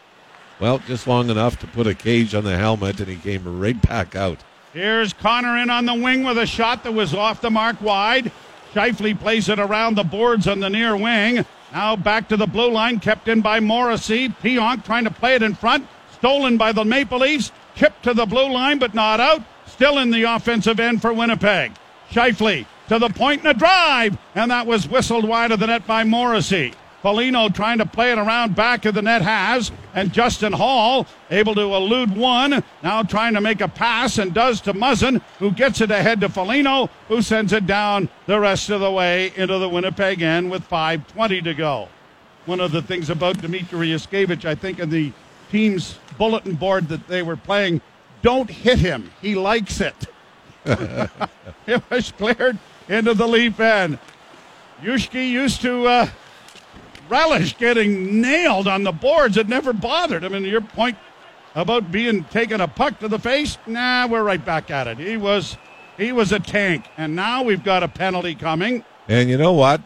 Well, 0.60 0.78
just 0.78 1.08
long 1.08 1.28
enough 1.28 1.58
to 1.58 1.66
put 1.66 1.88
a 1.88 1.94
cage 1.94 2.32
on 2.36 2.44
the 2.44 2.56
helmet, 2.56 3.00
and 3.00 3.08
he 3.08 3.16
came 3.16 3.60
right 3.60 3.82
back 3.82 4.14
out. 4.14 4.38
Here's 4.72 5.12
Connor 5.12 5.58
in 5.58 5.70
on 5.70 5.86
the 5.86 5.94
wing 5.94 6.22
with 6.22 6.38
a 6.38 6.46
shot 6.46 6.84
that 6.84 6.92
was 6.92 7.14
off 7.14 7.40
the 7.40 7.50
mark 7.50 7.80
wide. 7.80 8.30
Scheifele 8.72 9.18
plays 9.18 9.48
it 9.48 9.58
around 9.58 9.96
the 9.96 10.04
boards 10.04 10.46
on 10.46 10.60
the 10.60 10.70
near 10.70 10.96
wing. 10.96 11.44
Now 11.72 11.96
back 11.96 12.28
to 12.28 12.36
the 12.36 12.46
blue 12.46 12.70
line, 12.70 13.00
kept 13.00 13.26
in 13.26 13.40
by 13.40 13.58
Morrissey. 13.58 14.28
Pionk 14.28 14.84
trying 14.84 15.04
to 15.04 15.10
play 15.10 15.34
it 15.34 15.42
in 15.42 15.56
front. 15.56 15.88
Stolen 16.12 16.58
by 16.58 16.70
the 16.70 16.84
Maple 16.84 17.18
Leafs. 17.18 17.50
Chipped 17.74 18.04
to 18.04 18.14
the 18.14 18.26
blue 18.26 18.52
line, 18.52 18.78
but 18.78 18.94
not 18.94 19.18
out. 19.18 19.42
Still 19.66 19.98
in 19.98 20.12
the 20.12 20.22
offensive 20.22 20.78
end 20.78 21.02
for 21.02 21.12
Winnipeg. 21.12 21.72
Scheifele 22.10 22.66
to 22.88 22.98
the 22.98 23.08
point 23.08 23.42
and 23.42 23.50
a 23.50 23.58
drive, 23.58 24.18
and 24.34 24.50
that 24.50 24.66
was 24.66 24.88
whistled 24.88 25.26
wide 25.26 25.52
of 25.52 25.60
the 25.60 25.66
net 25.66 25.86
by 25.86 26.04
Morrissey. 26.04 26.72
Foligno 27.02 27.50
trying 27.50 27.76
to 27.78 27.86
play 27.86 28.12
it 28.12 28.18
around 28.18 28.56
back 28.56 28.86
of 28.86 28.94
the 28.94 29.02
net 29.02 29.20
has, 29.20 29.70
and 29.94 30.10
Justin 30.10 30.54
Holl 30.54 31.06
able 31.30 31.54
to 31.54 31.60
elude 31.60 32.16
one. 32.16 32.64
Now 32.82 33.02
trying 33.02 33.34
to 33.34 33.42
make 33.42 33.60
a 33.60 33.68
pass 33.68 34.16
and 34.16 34.32
does 34.32 34.62
to 34.62 34.72
Muzzin, 34.72 35.20
who 35.38 35.50
gets 35.50 35.82
it 35.82 35.90
ahead 35.90 36.22
to 36.22 36.30
Foligno, 36.30 36.88
who 37.08 37.20
sends 37.20 37.52
it 37.52 37.66
down 37.66 38.08
the 38.24 38.40
rest 38.40 38.70
of 38.70 38.80
the 38.80 38.90
way 38.90 39.32
into 39.36 39.58
the 39.58 39.68
Winnipeg 39.68 40.22
end 40.22 40.50
with 40.50 40.66
5.20 40.66 41.44
to 41.44 41.52
go. 41.52 41.88
One 42.46 42.60
of 42.60 42.72
the 42.72 42.80
things 42.80 43.10
about 43.10 43.38
Dmitry 43.38 43.88
Yushkevich, 43.88 44.46
I 44.46 44.54
think, 44.54 44.78
in 44.78 44.88
the 44.88 45.12
team's 45.50 45.98
bulletin 46.16 46.54
board 46.54 46.88
that 46.88 47.06
they 47.06 47.22
were 47.22 47.36
playing, 47.36 47.82
"Don't 48.22 48.48
hit 48.48 48.78
him. 48.78 49.10
He 49.20 49.34
likes 49.34 49.80
it." 49.80 50.06
It 50.64 51.82
was 51.90 52.12
cleared 52.12 52.58
into 52.88 53.14
the 53.14 53.26
leaf 53.26 53.60
end. 53.60 53.98
Yushki 54.82 55.30
used 55.30 55.60
to 55.62 55.86
uh, 55.86 56.08
relish 57.08 57.56
getting 57.56 58.20
nailed 58.20 58.66
on 58.66 58.82
the 58.82 58.92
boards. 58.92 59.36
It 59.36 59.48
never 59.48 59.72
bothered 59.72 60.24
him. 60.24 60.34
And 60.34 60.46
your 60.46 60.60
point 60.60 60.96
about 61.54 61.92
being 61.92 62.24
taking 62.24 62.60
a 62.60 62.68
puck 62.68 62.98
to 63.00 63.08
the 63.08 63.18
face, 63.18 63.58
nah, 63.66 64.06
we're 64.06 64.22
right 64.22 64.44
back 64.44 64.70
at 64.70 64.86
it. 64.86 64.98
He 64.98 65.16
was 65.16 65.56
he 65.96 66.10
was 66.10 66.32
a 66.32 66.40
tank, 66.40 66.86
and 66.96 67.14
now 67.14 67.42
we've 67.42 67.62
got 67.62 67.82
a 67.82 67.88
penalty 67.88 68.34
coming. 68.34 68.84
And 69.08 69.30
you 69.30 69.36
know 69.36 69.52
what? 69.52 69.80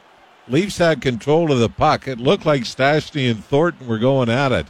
Leafs 0.49 0.79
had 0.79 1.03
control 1.03 1.53
of 1.53 1.59
the 1.59 1.69
puck. 1.69 2.09
It 2.09 2.19
looked 2.19 2.47
like 2.47 2.63
Stastny 2.63 3.31
and 3.31 3.45
Thornton 3.45 3.87
were 3.87 3.99
going 3.99 4.31
at 4.31 4.53
it. 4.53 4.67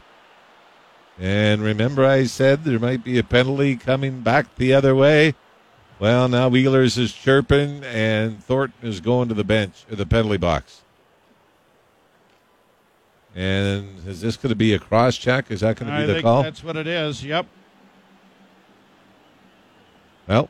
And 1.19 1.63
remember, 1.63 2.05
I 2.05 2.25
said 2.25 2.65
there 2.65 2.79
might 2.79 3.05
be 3.05 3.19
a 3.19 3.25
penalty 3.25 3.77
coming 3.77 4.21
back 4.21 4.55
the 4.57 4.75
other 4.75 4.95
way. 4.95 5.35
Well, 5.99 6.29
now 6.29 6.49
Wheeler's 6.49 6.97
is 6.97 7.13
chirping, 7.13 7.83
and 7.85 8.43
Thornton 8.43 8.89
is 8.89 9.01
going 9.01 9.29
to 9.29 9.35
the 9.35 9.43
bench, 9.45 9.85
uh, 9.91 9.97
the 9.97 10.07
penalty 10.07 10.37
box. 10.37 10.83
And 13.35 14.07
is 14.07 14.21
this 14.21 14.37
going 14.37 14.51
to 14.51 14.57
be 14.57 14.75
a 14.75 14.79
cross 14.79 15.17
check? 15.17 15.51
Is 15.51 15.61
that 15.61 15.77
going 15.77 15.91
to 15.91 15.97
be 15.97 16.03
I 16.05 16.07
the 16.07 16.13
think 16.15 16.25
call? 16.25 16.43
that's 16.43 16.63
what 16.63 16.77
it 16.77 16.87
is. 16.87 17.25
Yep. 17.25 17.47
Well, 20.29 20.49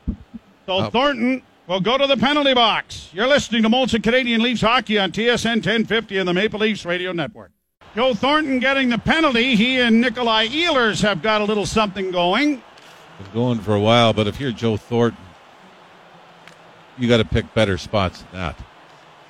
So 0.65 0.77
Oh. 0.77 0.89
Thornton 0.89 1.41
will 1.67 1.79
go 1.81 1.97
to 1.97 2.05
the 2.07 2.17
penalty 2.17 2.53
box. 2.53 3.09
You're 3.13 3.27
listening 3.27 3.63
to 3.63 3.69
Molson 3.69 4.03
Canadian 4.03 4.41
Leafs 4.41 4.61
hockey 4.61 4.99
on 4.99 5.11
TSN 5.11 5.57
1050 5.63 6.17
and 6.17 6.27
the 6.27 6.33
Maple 6.33 6.59
Leafs 6.59 6.85
Radio 6.85 7.11
Network. 7.11 7.51
Joe 7.95 8.13
Thornton 8.13 8.59
getting 8.59 8.89
the 8.89 8.99
penalty. 8.99 9.55
He 9.55 9.79
and 9.79 9.99
Nikolai 9.99 10.47
Ehlers 10.47 11.01
have 11.01 11.21
got 11.23 11.41
a 11.41 11.43
little 11.43 11.65
something 11.65 12.11
going. 12.11 12.61
been 13.17 13.33
going 13.33 13.59
for 13.59 13.73
a 13.73 13.79
while, 13.79 14.13
but 14.13 14.27
if 14.27 14.39
you're 14.39 14.51
Joe 14.51 14.77
Thornton, 14.77 15.19
you 16.99 17.07
got 17.07 17.17
to 17.17 17.25
pick 17.25 17.53
better 17.53 17.77
spots 17.77 18.21
than 18.21 18.31
that. 18.33 18.55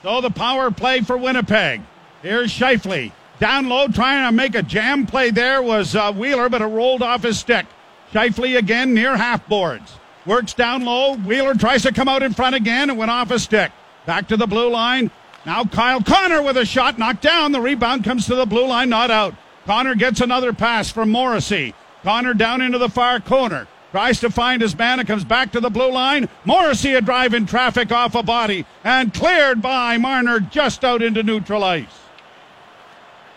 So 0.04 0.22
the 0.22 0.30
power 0.30 0.72
play 0.72 1.02
for 1.02 1.18
Winnipeg. 1.18 1.82
Here's 2.22 2.52
Scheifele. 2.52 3.12
Down 3.40 3.70
low, 3.70 3.88
trying 3.88 4.28
to 4.28 4.36
make 4.36 4.56
a 4.56 4.64
jam 4.64 5.06
play 5.06 5.32
there 5.32 5.62
was 5.62 5.96
uh, 5.96 6.12
Wheeler, 6.12 6.50
but 6.50 6.62
it 6.62 6.66
rolled 6.66 7.02
off 7.02 7.24
his 7.24 7.40
stick. 7.40 7.66
Scheifele 8.12 8.58
again 8.58 8.94
near 8.94 9.16
half 9.16 9.48
boards. 9.48 9.98
Works 10.26 10.54
down 10.54 10.84
low. 10.84 11.16
Wheeler 11.16 11.54
tries 11.56 11.84
to 11.84 11.94
come 11.94 12.08
out 12.08 12.24
in 12.24 12.34
front 12.34 12.56
again. 12.56 12.90
It 12.90 12.98
went 12.98 13.12
off 13.12 13.30
his 13.30 13.44
stick. 13.44 13.72
Back 14.06 14.28
to 14.30 14.38
the 14.38 14.48
blue 14.48 14.70
line. 14.70 15.12
Now 15.46 15.64
Kyle 15.64 16.02
Connor 16.02 16.42
with 16.42 16.58
a 16.58 16.66
shot 16.66 16.98
knocked 16.98 17.22
down. 17.22 17.52
The 17.52 17.62
rebound 17.62 18.04
comes 18.04 18.26
to 18.26 18.36
the 18.36 18.46
blue 18.46 18.68
line, 18.68 18.90
not 18.90 19.12
out. 19.12 19.36
Connor 19.66 19.96
gets 19.96 20.20
another 20.20 20.52
pass 20.52 20.92
from 20.92 21.10
Morrissey. 21.10 21.74
Connor 22.04 22.34
down 22.34 22.62
into 22.62 22.78
the 22.78 22.90
far 22.90 23.20
corner. 23.20 23.68
Tries 23.92 24.20
to 24.20 24.30
find 24.30 24.62
his 24.62 24.78
man. 24.78 25.00
It 25.00 25.08
comes 25.08 25.24
back 25.24 25.52
to 25.52 25.60
the 25.60 25.70
blue 25.70 25.92
line. 25.92 26.30
Morrissey 26.46 26.94
a 26.94 27.02
drive 27.02 27.34
in 27.34 27.46
traffic 27.46 27.92
off 27.92 28.16
a 28.16 28.22
body 28.22 28.66
and 28.84 29.14
cleared 29.14 29.62
by 29.62 29.98
Marner 29.98 30.40
just 30.40 30.86
out 30.86 31.02
into 31.02 31.24
neutral 31.24 31.64
ice. 31.64 31.88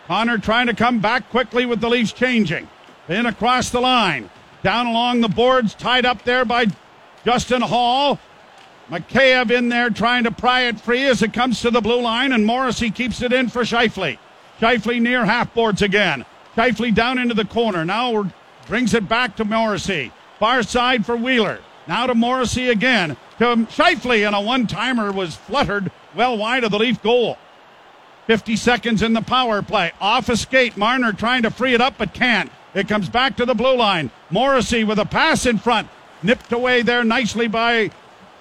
Connor 0.07 0.39
trying 0.39 0.67
to 0.67 0.75
come 0.75 1.01
back 1.01 1.31
quickly 1.31 1.65
with 1.65 1.81
the 1.81 1.89
Leafs 1.89 2.13
changing. 2.13 2.69
In 3.09 3.27
across 3.27 3.71
the 3.71 3.81
line. 3.81 4.29
Down 4.63 4.87
along 4.87 5.21
the 5.21 5.29
boards, 5.29 5.75
tied 5.75 6.05
up 6.05 6.23
there 6.23 6.45
by 6.45 6.67
Justin 7.25 7.63
Holl. 7.63 8.19
Mikheyev 8.91 9.51
in 9.51 9.69
there 9.71 9.91
trying 9.91 10.25
to 10.25 10.31
pry 10.31 10.63
it 10.63 10.79
free 10.79 11.05
as 11.05 11.23
it 11.23 11.33
comes 11.33 11.63
to 11.63 11.71
the 11.71 11.81
blue 11.81 12.01
line, 12.01 12.33
and 12.33 12.45
Morrissey 12.45 12.91
keeps 12.91 13.23
it 13.23 13.33
in 13.33 13.49
for 13.49 13.63
Scheifele. 13.63 14.19
Scheifele 14.61 15.01
near 15.01 15.25
half 15.25 15.53
boards 15.55 15.83
again. 15.83 16.25
Scheifele 16.55 16.95
down 16.95 17.19
into 17.19 17.35
the 17.35 17.45
corner. 17.45 17.85
Now 17.85 18.31
brings 18.67 18.93
it 18.93 19.09
back 19.09 19.35
to 19.37 19.45
Morrissey. 19.45 20.13
Far 20.43 20.65
side 20.65 21.07
for 21.07 21.17
Wheeler. 21.17 21.61
Now 21.87 22.09
to 22.09 22.17
Morrissey 22.17 22.69
again. 22.69 23.17
To 23.39 23.65
Scheifele, 23.71 24.27
and 24.27 24.35
a 24.35 24.41
one 24.41 24.67
timer 24.67 25.13
was 25.13 25.37
fluttered 25.37 25.93
well 26.17 26.37
wide 26.37 26.65
of 26.65 26.73
the 26.73 26.81
Leaf 26.81 27.01
goal. 27.01 27.39
50 28.27 28.57
seconds 28.57 29.03
in 29.03 29.13
the 29.13 29.23
power 29.23 29.63
play. 29.63 29.93
Off 30.01 30.29
a 30.29 30.37
skate. 30.37 30.77
Marner 30.77 31.13
trying 31.13 31.43
to 31.43 31.51
free 31.53 31.75
it 31.75 31.81
up, 31.81 31.95
but 31.97 32.13
can't. 32.13 32.51
It 32.75 32.89
comes 32.89 33.09
back 33.09 33.37
to 33.37 33.47
the 33.47 33.55
blue 33.55 33.77
line. 33.77 34.11
Morrissey 34.31 34.83
with 34.83 34.99
a 34.99 35.05
pass 35.05 35.47
in 35.47 35.59
front. 35.59 35.87
Nipped 36.25 36.51
away 36.51 36.83
there 36.83 37.05
nicely 37.05 37.47
by 37.47 37.93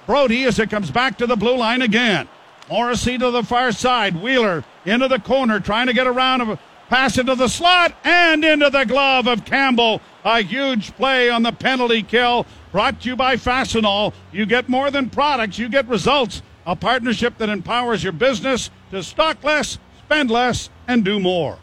Brodie 0.08 0.46
as 0.46 0.58
it 0.58 0.72
comes 0.72 0.90
back 0.90 1.20
to 1.20 1.28
the 1.28 1.36
blue 1.36 1.56
line 1.56 1.84
again. 1.84 2.28
Morrissey 2.68 3.20
to 3.20 3.30
the 3.30 3.44
far 3.44 3.72
side. 3.72 4.20
Wheeler 4.20 4.64
into 4.86 5.08
the 5.08 5.20
corner 5.20 5.60
trying 5.60 5.86
to 5.86 5.94
get 5.94 6.08
around 6.08 6.58
pass 6.92 7.18
into 7.18 7.34
the 7.36 7.48
slot 7.48 7.96
and 8.04 8.44
into 8.44 8.70
the 8.70 8.84
glove 8.84 9.26
of 9.26 9.46
Campbell. 9.46 10.02
A 10.26 10.42
huge 10.42 10.92
play 10.98 11.30
on 11.30 11.42
the 11.42 11.54
penalty 11.54 12.04
kill 12.04 12.46
brought 12.74 13.00
to 13.00 13.10
you 13.10 13.16
by 13.16 13.38
Fastenal. 13.38 14.14
You 14.34 14.46
get 14.46 14.68
more 14.68 14.92
than 14.92 15.10
products, 15.10 15.58
you 15.58 15.70
get 15.70 15.88
results. 15.88 16.42
A 16.66 16.76
partnership 16.76 17.38
that 17.38 17.48
empowers 17.48 18.04
your 18.04 18.12
business 18.12 18.70
to 18.92 19.02
stock 19.02 19.42
less, 19.42 19.80
spend 20.00 20.30
less, 20.30 20.70
and 20.86 21.06
do 21.06 21.18
more. 21.18 21.58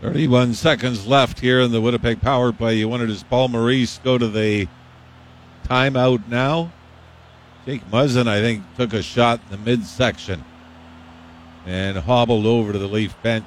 31 0.00 0.54
seconds 0.54 1.06
left 1.06 1.38
here 1.38 1.60
in 1.60 1.70
the 1.70 1.80
Winnipeg 1.80 2.20
power 2.20 2.52
play. 2.52 2.74
You 2.74 2.88
wanted 2.88 3.10
as 3.10 3.22
Paul 3.22 3.48
Maurice 3.48 4.00
go 4.02 4.18
to 4.18 4.26
the 4.26 4.66
timeout 5.68 6.26
now. 6.26 6.72
Jake 7.66 7.88
Muzzin, 7.88 8.26
I 8.26 8.40
think, 8.40 8.64
took 8.76 8.94
a 8.94 9.02
shot 9.02 9.40
in 9.44 9.52
the 9.52 9.70
midsection 9.70 10.44
and 11.66 11.96
hobbled 11.96 12.46
over 12.46 12.72
to 12.72 12.78
the 12.78 12.88
Leaf 12.88 13.14
bench. 13.22 13.46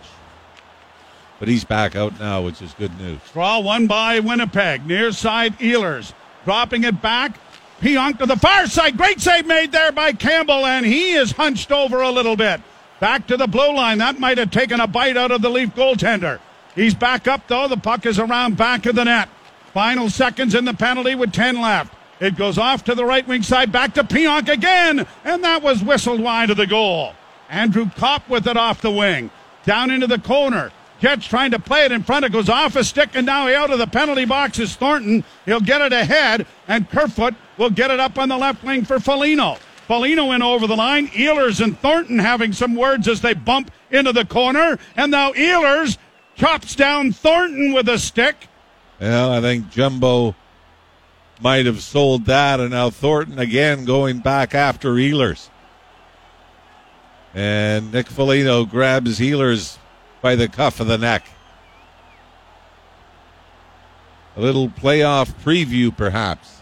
But 1.40 1.48
he's 1.48 1.64
back 1.64 1.96
out 1.96 2.20
now, 2.20 2.42
which 2.42 2.62
is 2.62 2.74
good 2.74 2.98
news. 3.00 3.20
Draw 3.34 3.60
one 3.60 3.88
by 3.88 4.20
Winnipeg. 4.20 4.86
Near 4.86 5.12
side 5.12 5.58
Ehlers. 5.60 6.14
Dropping 6.46 6.84
it 6.84 7.02
back. 7.02 7.40
Pionk 7.82 8.18
to 8.18 8.26
the 8.26 8.38
far 8.38 8.68
side. 8.68 8.98
Great 8.98 9.22
save 9.22 9.46
made 9.46 9.72
there 9.72 9.92
by 9.92 10.14
Campbell, 10.14 10.66
and 10.66 10.86
he 10.86 11.12
is 11.12 11.32
hunched 11.32 11.72
over 11.72 12.02
a 12.02 12.10
little 12.10 12.36
bit. 12.36 12.62
Back 13.00 13.28
to 13.28 13.38
the 13.38 13.48
blue 13.48 13.74
line. 13.74 14.00
That 14.00 14.20
might 14.20 14.40
have 14.40 14.50
taken 14.50 14.80
a 14.80 14.88
bite 14.88 15.18
out 15.18 15.32
of 15.32 15.42
the 15.42 15.50
Leaf 15.50 15.76
goaltender. 15.76 16.40
He's 16.74 16.96
back 16.96 17.28
up, 17.28 17.48
though. 17.48 17.68
The 17.68 17.78
puck 17.78 18.06
is 18.06 18.18
around 18.18 18.58
back 18.58 18.86
of 18.88 18.96
the 18.96 19.06
net. 19.06 19.30
Final 19.74 20.10
seconds 20.10 20.56
in 20.56 20.66
the 20.66 20.74
penalty 20.74 21.14
with 21.14 21.32
10 21.32 21.62
left. 21.62 21.94
It 22.20 22.36
goes 22.36 22.58
off 22.58 22.84
to 22.86 22.96
the 22.96 23.06
right 23.06 23.28
wing 23.28 23.44
side, 23.44 23.72
back 23.72 23.94
to 23.94 24.04
Pionk 24.04 24.50
again, 24.50 25.06
and 25.24 25.44
that 25.44 25.62
was 25.62 25.84
whistled 25.84 26.20
wide 26.20 26.50
of 26.50 26.58
the 26.58 26.66
goal. 26.66 27.14
Andrew 27.48 27.90
Copp 27.96 28.28
with 28.28 28.48
it 28.48 28.58
off 28.58 28.82
the 28.82 28.90
wing. 28.90 29.30
Down 29.66 29.92
into 29.92 30.08
the 30.08 30.18
corner. 30.18 30.72
Jets 31.00 31.28
trying 31.28 31.52
to 31.52 31.60
play 31.60 31.86
it 31.86 31.92
in 31.92 32.04
front. 32.04 32.26
It 32.26 32.32
goes 32.32 32.50
off 32.50 32.76
a 32.76 32.84
stick, 32.84 33.10
and 33.14 33.26
now 33.26 33.48
out 33.54 33.72
of 33.72 33.80
the 33.80 33.88
penalty 33.88 34.26
box 34.26 34.58
is 34.60 34.76
Thornton. 34.76 35.24
He'll 35.46 35.60
get 35.60 35.82
it 35.82 35.94
ahead, 35.94 36.48
and 36.68 36.90
Kerfoot 36.90 37.36
will 37.58 37.70
get 37.70 37.92
it 37.92 38.00
up 38.00 38.18
on 38.18 38.30
the 38.30 38.38
left 38.38 38.64
wing 38.64 38.84
for 38.84 39.00
Foligno. 39.00 39.58
Foligno 39.88 40.32
in 40.32 40.42
over 40.42 40.68
the 40.68 40.76
line. 40.76 41.08
Ehlers 41.10 41.64
and 41.64 41.80
Thornton 41.80 42.20
having 42.20 42.52
some 42.52 42.76
words 42.76 43.08
as 43.08 43.22
they 43.22 43.34
bump 43.34 43.72
into 43.92 44.12
the 44.12 44.26
corner, 44.26 44.80
and 44.96 45.12
now 45.12 45.32
Ehlers 45.34 45.98
chops 46.36 46.76
down 46.76 47.12
Thornton 47.12 47.74
with 47.74 47.88
a 47.88 48.00
stick. 48.00 48.48
Well, 49.00 49.32
I 49.32 49.42
think 49.42 49.70
Jumbo 49.70 50.36
might 51.40 51.68
have 51.68 51.82
sold 51.82 52.26
that, 52.26 52.60
and 52.60 52.72
now 52.72 52.90
Thornton 52.90 53.38
again 53.38 53.86
going 53.86 54.20
back 54.20 54.56
after 54.56 54.94
Ehlers. 54.94 55.50
And 57.34 57.92
Nick 57.94 58.08
Foligno 58.08 58.66
grabs 58.66 59.20
Ehlers 59.20 59.78
by 60.22 60.36
the 60.36 60.48
cuff 60.48 60.80
of 60.80 60.88
the 60.88 60.98
neck. 60.98 61.26
A 64.36 64.42
little 64.42 64.70
playoff 64.70 65.34
preview, 65.44 65.96
perhaps. 65.96 66.62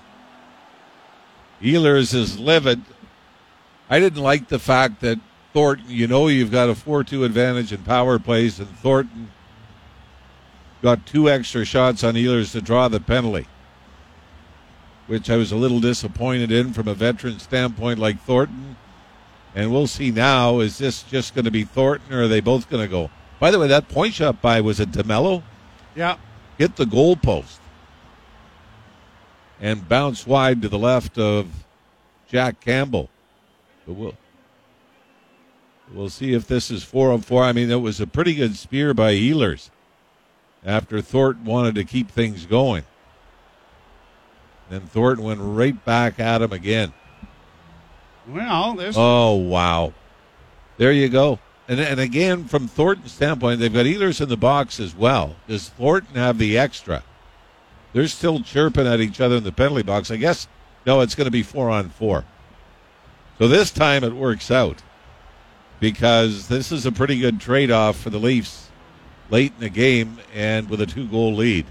Ehlers 1.62 2.14
is 2.14 2.40
livid. 2.40 2.82
I 3.90 4.00
didn't 4.00 4.22
like 4.22 4.48
the 4.48 4.60
fact 4.60 5.02
that 5.02 5.20
Thornton, 5.54 5.86
you 5.90 6.08
know, 6.08 6.28
you've 6.28 6.52
got 6.52 6.70
a 6.70 6.76
4 6.76 7.04
2 7.04 7.24
advantage 7.24 7.72
in 7.72 7.84
power 7.84 8.20
plays, 8.20 8.60
and 8.60 8.70
Thornton 8.80 9.32
got 10.82 11.06
two 11.06 11.30
extra 11.30 11.66
shots 11.66 12.04
on 12.04 12.14
Ehlers 12.14 12.52
to 12.52 12.62
draw 12.62 12.88
the 12.88 13.00
penalty, 13.00 13.48
which 15.08 15.30
I 15.30 15.36
was 15.36 15.52
a 15.52 15.56
little 15.56 15.80
disappointed 15.80 16.52
in 16.52 16.74
from 16.74 16.88
a 16.88 16.94
veteran 16.94 17.40
standpoint 17.40 18.00
like 18.00 18.22
Thornton. 18.22 18.76
And 19.56 19.72
we'll 19.72 19.88
see 19.88 20.12
now 20.12 20.60
is 20.60 20.78
this 20.78 21.04
just 21.04 21.34
going 21.34 21.46
to 21.46 21.52
be 21.52 21.64
Thornton 21.64 22.14
or 22.14 22.24
are 22.24 22.28
they 22.28 22.42
both 22.42 22.70
going 22.70 22.84
to 22.84 22.92
go? 22.92 23.10
By 23.40 23.52
the 23.52 23.60
way, 23.60 23.68
that 23.68 23.90
point 23.90 24.14
shot 24.14 24.42
by 24.42 24.62
was 24.62 24.80
it 24.80 24.92
DeMelo? 24.92 25.44
Yeah. 25.96 26.18
Hit 26.58 26.76
the 26.76 26.86
goalpost 26.86 27.60
and 29.60 29.88
bounce 29.88 30.26
wide 30.28 30.62
to 30.62 30.70
the 30.70 30.80
left 30.80 31.18
of 31.18 31.66
Jack 32.28 32.60
Campbell. 32.62 33.10
But 33.86 33.94
we'll, 33.94 34.18
we'll 35.94 36.10
see 36.10 36.34
if 36.34 36.48
this 36.48 36.72
is 36.72 36.84
four 36.84 37.12
on 37.12 37.22
four. 37.22 37.44
I 37.44 37.52
mean, 37.52 37.70
it 37.72 37.82
was 37.82 38.00
a 38.00 38.08
pretty 38.08 38.36
good 38.36 38.56
spear 38.56 38.94
by 38.94 39.14
Ehlers 39.14 39.70
after 40.64 41.02
Thornton 41.02 41.46
wanted 41.46 41.76
to 41.76 41.84
keep 41.84 42.10
things 42.10 42.46
going. 42.46 42.84
Then 44.70 44.82
Thornton 44.82 45.24
went 45.24 45.40
right 45.42 45.84
back 45.86 46.20
at 46.20 46.42
him 46.42 46.52
again. 46.52 46.94
Well, 48.28 48.74
this. 48.74 48.96
Oh, 48.98 49.36
wow. 49.36 49.94
There 50.78 50.92
you 50.92 51.08
go. 51.08 51.40
And, 51.68 51.80
and 51.80 52.00
again, 52.00 52.46
from 52.46 52.68
Thornton's 52.68 53.12
standpoint, 53.12 53.60
they've 53.60 53.74
got 53.74 53.86
Ehlers 53.86 54.22
in 54.22 54.30
the 54.30 54.38
box 54.38 54.80
as 54.80 54.96
well. 54.96 55.36
Does 55.48 55.70
Thornton 55.70 56.16
have 56.16 56.38
the 56.38 56.58
extra? 56.58 57.04
They're 57.94 58.08
still 58.08 58.42
chirping 58.42 58.86
at 58.86 59.00
each 59.00 59.20
other 59.20 59.38
in 59.38 59.44
the 59.44 59.52
penalty 59.52 59.84
box. 59.84 60.12
I 60.12 60.18
guess, 60.18 60.48
no, 60.86 61.02
it's 61.02 61.16
going 61.16 61.26
to 61.26 61.32
be 61.32 61.44
four 61.44 61.70
on 61.70 61.90
four. 61.90 62.24
So 63.40 63.48
this 63.48 63.72
time 63.72 64.04
it 64.04 64.14
works 64.14 64.52
out 64.52 64.82
because 65.80 66.48
this 66.48 66.72
is 66.72 66.86
a 66.86 66.92
pretty 66.92 67.20
good 67.20 67.40
trade 67.40 67.72
off 67.72 67.98
for 67.98 68.10
the 68.10 68.20
Leafs 68.20 68.70
late 69.30 69.54
in 69.56 69.62
the 69.62 69.70
game 69.70 70.20
and 70.34 70.70
with 70.70 70.82
a 70.82 70.86
two 70.86 71.08
goal 71.08 71.34
lead. 71.34 71.66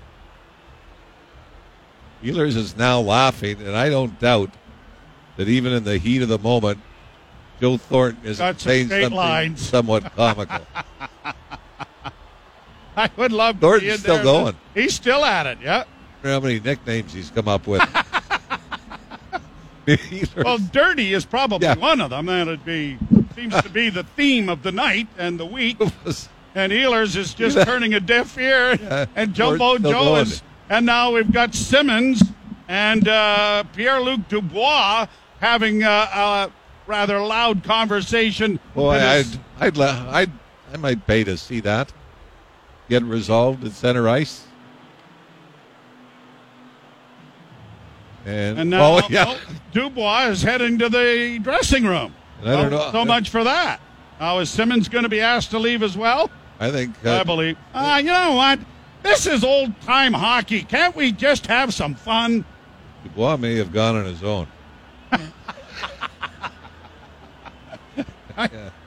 Ehlers 2.22 2.56
is 2.56 2.76
now 2.76 3.00
laughing, 3.00 3.60
and 3.60 3.76
I 3.76 3.90
don't 3.90 4.18
doubt 4.18 4.50
that 5.36 5.48
even 5.48 5.72
in 5.72 5.84
the 5.84 5.98
heat 5.98 6.22
of 6.22 6.28
the 6.28 6.38
moment, 6.38 6.80
Joe 7.60 7.76
Thornton 7.76 8.24
is 8.26 8.38
saying 8.38 8.88
something 8.88 9.10
lines. 9.12 9.60
somewhat 9.68 10.14
comical. 10.16 10.66
I 12.96 13.10
would 13.16 13.32
love 13.32 13.56
to 13.56 13.60
Thornton's 13.60 14.00
still 14.00 14.14
there. 14.16 14.24
going. 14.24 14.56
He's 14.74 14.94
still 14.94 15.24
at 15.24 15.46
it, 15.46 15.58
yeah. 15.62 15.84
I 16.22 16.26
wonder 16.26 16.30
how 16.32 16.40
many 16.40 16.60
nicknames 16.60 17.12
he's 17.12 17.30
come 17.30 17.48
up 17.48 17.66
with. 17.66 17.82
Well, 20.36 20.56
dirty 20.56 21.12
is 21.12 21.26
probably 21.26 21.66
Yeah. 21.66 21.74
one 21.74 22.00
of 22.00 22.08
them. 22.08 22.24
That'd 22.26 22.64
be 22.64 22.96
seems 23.36 23.60
to 23.60 23.68
be 23.68 23.90
the 23.90 24.02
theme 24.02 24.48
of 24.48 24.62
the 24.62 24.72
night 24.72 25.08
and 25.18 25.38
the 25.38 25.46
week. 25.46 25.76
And 26.56 26.70
Ehlers 26.72 27.16
is 27.16 27.34
just 27.34 27.56
Yeah. 27.56 27.64
turning 27.64 27.94
a 27.94 28.00
deaf 28.00 28.38
ear. 28.38 28.76
Yeah. 28.80 29.06
And 29.16 29.34
Jumbo 29.34 29.76
Joe 29.76 30.14
is. 30.16 30.40
And 30.70 30.86
now 30.86 31.10
we've 31.12 31.30
got 31.32 31.52
Simmonds 31.52 32.22
and 32.68 33.08
uh, 33.08 33.64
Pierre 33.74 34.00
Luc 34.00 34.28
Dubois 34.28 35.06
having 35.40 35.82
uh, 35.82 36.06
a 36.14 36.50
rather 36.86 37.20
loud 37.20 37.64
conversation. 37.64 38.58
Boy, 38.74 38.98
that 38.98 39.26
I'd, 39.60 39.66
I'd, 39.66 39.76
la- 39.76 40.06
I'd, 40.10 40.30
I 40.72 40.76
might 40.76 41.06
pay 41.06 41.24
to 41.24 41.36
see 41.36 41.60
that 41.60 41.92
get 42.88 43.02
resolved 43.02 43.64
at 43.64 43.72
center 43.72 44.08
ice. 44.08 44.46
And, 48.26 48.58
and 48.58 48.70
now 48.70 48.96
oh 48.98 49.00
yeah, 49.10 49.24
well, 49.26 49.38
Dubois 49.72 50.28
is 50.28 50.42
heading 50.42 50.78
to 50.78 50.88
the 50.88 51.38
dressing 51.42 51.84
room. 51.84 52.14
And 52.40 52.50
I 52.50 52.62
don't 52.62 52.70
So- 52.70 52.76
know- 52.78 52.92
So 52.92 53.04
much 53.04 53.30
for 53.30 53.44
that. 53.44 53.80
Now, 54.20 54.38
is 54.38 54.48
Simmonds 54.48 54.88
going 54.88 55.02
to 55.02 55.08
be 55.08 55.20
asked 55.20 55.50
to 55.50 55.58
leave 55.58 55.82
as 55.82 55.96
well? 55.96 56.30
I 56.60 56.70
think 56.70 56.94
uh, 57.04 57.20
I 57.20 57.24
believe. 57.24 57.58
Uh, 57.74 57.96
you 58.02 58.10
know 58.10 58.32
what? 58.36 58.60
This 59.02 59.26
is 59.26 59.42
old 59.42 59.78
time 59.82 60.12
hockey. 60.12 60.62
Can't 60.62 60.94
we 60.94 61.10
just 61.12 61.46
have 61.48 61.74
some 61.74 61.94
fun? 61.94 62.44
Dubois 63.02 63.36
may 63.36 63.56
have 63.56 63.72
gone 63.72 63.96
on 63.96 64.04
his 64.06 64.22
own. 64.22 64.46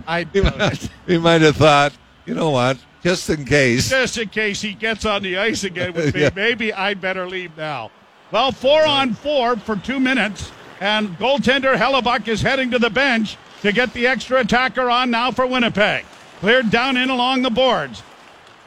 I 0.08 0.26
He 0.32 0.42
might, 0.42 0.90
he 1.06 1.18
might 1.18 1.42
have 1.42 1.58
thought, 1.58 1.94
you 2.26 2.34
know 2.34 2.50
what, 2.50 2.78
just 3.04 3.30
in 3.30 3.46
case. 3.46 3.90
just 3.90 4.18
in 4.18 4.30
case 4.30 4.62
he 4.62 4.74
gets 4.74 5.06
on 5.06 5.22
the 5.24 5.38
ice 5.38 5.64
again 5.64 5.94
with 5.94 6.14
me, 6.16 6.22
Yeah. 6.22 6.30
maybe 6.36 6.74
I'd 6.74 7.02
better 7.02 7.28
leave 7.28 7.56
now. 7.58 7.92
Well, 8.32 8.52
four 8.52 8.86
on 8.86 9.14
four 9.14 9.56
for 9.58 9.76
two 9.76 10.00
minutes, 10.00 10.52
and 10.82 11.18
goaltender 11.18 11.76
Hellebuyck 11.76 12.28
is 12.28 12.42
heading 12.42 12.72
to 12.72 12.80
the 12.80 12.90
bench 12.90 13.38
to 13.62 13.72
get 13.72 13.94
the 13.94 14.08
extra 14.08 14.40
attacker 14.42 14.90
on 14.90 15.10
now 15.12 15.32
for 15.32 15.46
Winnipeg. 15.48 16.06
Cleared 16.40 16.70
down 16.70 16.98
in 16.98 17.10
along 17.10 17.42
the 17.42 17.50
boards. 17.50 18.04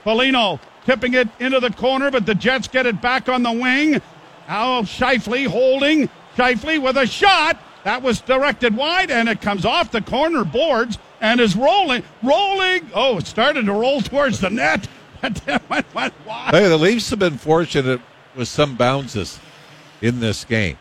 Foligno 0.05 0.59
tipping 0.87 1.15
it 1.15 1.29
into 1.39 1.61
the 1.61 1.71
corner, 1.71 2.11
but 2.11 2.27
the 2.27 2.35
Jets 2.35 2.67
get 2.69 2.87
it 2.87 3.01
back 3.01 3.29
on 3.29 3.43
the 3.43 3.53
wing. 3.53 4.01
Now 4.49 4.83
Scheifele 4.83 5.47
holding. 5.47 6.09
Scheifele 6.37 6.83
with 6.83 6.97
a 6.97 7.07
shot. 7.07 7.61
That 7.85 8.03
was 8.03 8.21
directed 8.21 8.77
wide, 8.77 9.11
and 9.11 9.29
it 9.29 9.41
comes 9.41 9.65
off 9.65 9.91
the 9.91 10.03
corner 10.03 10.45
boards 10.45 10.99
and 11.21 11.41
is 11.41 11.57
rolling, 11.57 12.03
rolling. 12.23 12.91
Oh, 12.95 13.19
it 13.19 13.27
started 13.27 13.67
to 13.67 13.73
roll 13.73 14.01
towards 14.01 14.41
the 14.41 14.51
net. 14.51 14.89
And 15.23 15.37
then 15.37 15.61
went, 15.69 15.95
went 15.95 16.15
wide. 16.27 16.55
Hey, 16.55 16.67
the 16.67 16.79
Leafs 16.79 17.11
have 17.11 17.19
been 17.19 17.37
fortunate 17.37 18.01
with 18.35 18.49
some 18.49 18.75
bounces 18.75 19.39
in 20.01 20.19
this 20.19 20.47
game. 20.47 20.79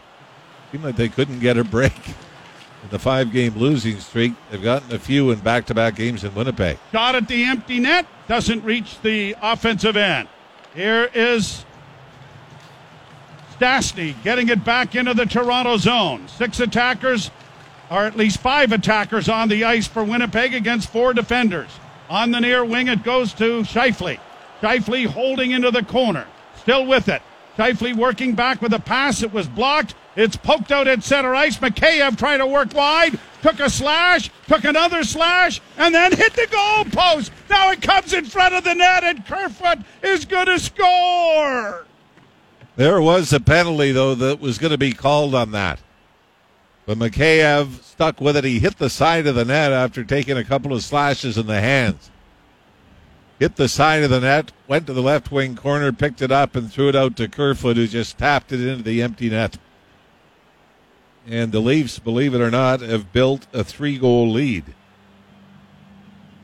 Seemed 0.71 0.85
like 0.85 0.95
they 0.95 1.09
couldn't 1.09 1.39
get 1.39 1.57
a 1.57 1.65
break 1.65 2.07
in 2.83 2.89
the 2.89 2.97
five 2.97 3.33
game 3.33 3.57
losing 3.57 3.99
streak. 3.99 4.31
They've 4.49 4.63
gotten 4.63 4.95
a 4.95 4.97
few 4.97 5.31
in 5.31 5.39
back 5.39 5.65
to 5.65 5.73
back 5.73 5.97
games 5.97 6.23
in 6.23 6.33
Winnipeg. 6.33 6.77
Shot 6.93 7.15
at 7.15 7.27
the 7.27 7.43
empty 7.43 7.79
net. 7.79 8.05
Doesn't 8.29 8.63
reach 8.63 9.01
the 9.01 9.35
offensive 9.41 9.97
end. 9.97 10.29
Here 10.73 11.09
is 11.13 11.65
Stastny 13.59 14.15
getting 14.23 14.47
it 14.47 14.63
back 14.63 14.95
into 14.95 15.13
the 15.13 15.25
Toronto 15.25 15.75
zone. 15.75 16.27
Six 16.29 16.61
attackers, 16.61 17.29
or 17.89 18.05
at 18.05 18.17
least 18.17 18.39
five 18.39 18.71
attackers 18.71 19.29
on 19.29 19.49
the 19.49 19.63
ice 19.63 19.87
for 19.87 20.03
Winnipeg 20.03 20.53
against 20.53 20.91
four 20.91 21.13
defenders. 21.13 21.69
On 22.09 22.31
the 22.31 22.39
near 22.39 22.65
wing, 22.65 22.87
it 22.87 23.03
goes 23.03 23.33
to 23.33 23.61
Scheifele. 23.61 24.19
Scheifele 24.61 25.05
holding 25.05 25.51
into 25.51 25.71
the 25.71 25.83
corner. 25.83 26.27
Still 26.57 26.85
with 26.85 27.07
it. 27.07 27.21
Scheifele 27.57 27.95
working 27.95 28.35
back 28.35 28.61
with 28.61 28.73
a 28.73 28.79
pass. 28.79 29.21
It 29.21 29.33
was 29.33 29.47
blocked. 29.47 29.95
It's 30.15 30.35
poked 30.35 30.71
out 30.71 30.87
at 30.87 31.03
center 31.03 31.33
ice. 31.35 31.57
Mikheyev 31.57 32.17
trying 32.17 32.39
to 32.39 32.47
work 32.47 32.73
wide. 32.73 33.19
Took 33.41 33.59
a 33.59 33.69
slash. 33.69 34.29
Took 34.47 34.63
another 34.63 35.03
slash. 35.03 35.61
And 35.77 35.93
then 35.93 36.11
hit 36.11 36.33
the 36.33 36.47
goal 36.51 36.85
post. 36.85 37.31
Now 37.49 37.71
it 37.71 37.81
comes 37.81 38.13
in 38.13 38.25
front 38.25 38.55
of 38.55 38.63
the 38.63 38.73
net, 38.75 39.03
and 39.03 39.25
Kerfoot 39.25 39.79
is 40.03 40.25
going 40.25 40.47
to 40.47 40.59
score. 40.59 41.85
There 42.75 43.01
was 43.01 43.33
a 43.33 43.39
penalty, 43.39 43.91
though, 43.91 44.15
that 44.15 44.39
was 44.39 44.57
going 44.57 44.71
to 44.71 44.77
be 44.77 44.93
called 44.93 45.35
on 45.35 45.51
that. 45.51 45.79
But 46.89 46.97
Mikheyev 46.97 47.83
stuck 47.83 48.19
with 48.19 48.35
it. 48.35 48.43
He 48.43 48.57
hit 48.57 48.79
the 48.79 48.89
side 48.89 49.27
of 49.27 49.35
the 49.35 49.45
net 49.45 49.71
after 49.71 50.03
taking 50.03 50.37
a 50.37 50.43
couple 50.43 50.73
of 50.73 50.81
slashes 50.81 51.37
in 51.37 51.45
the 51.45 51.61
hands. 51.61 52.09
Hit 53.37 53.57
the 53.57 53.69
side 53.69 54.01
of 54.01 54.09
the 54.09 54.21
net, 54.21 54.51
went 54.67 54.87
to 54.87 54.93
the 54.93 55.03
left 55.03 55.31
wing 55.31 55.55
corner, 55.55 55.91
picked 55.91 56.23
it 56.23 56.31
up, 56.31 56.55
and 56.55 56.73
threw 56.73 56.89
it 56.89 56.95
out 56.95 57.15
to 57.17 57.27
Kerfoot, 57.27 57.77
who 57.77 57.85
just 57.85 58.17
tapped 58.17 58.51
it 58.51 58.59
into 58.59 58.81
the 58.81 59.03
empty 59.03 59.29
net. 59.29 59.59
And 61.27 61.51
the 61.51 61.59
Leafs, 61.59 61.99
believe 61.99 62.33
it 62.33 62.41
or 62.41 62.49
not, 62.49 62.81
have 62.81 63.13
built 63.13 63.45
a 63.53 63.63
three 63.63 63.99
goal 63.99 64.31
lead. 64.31 64.73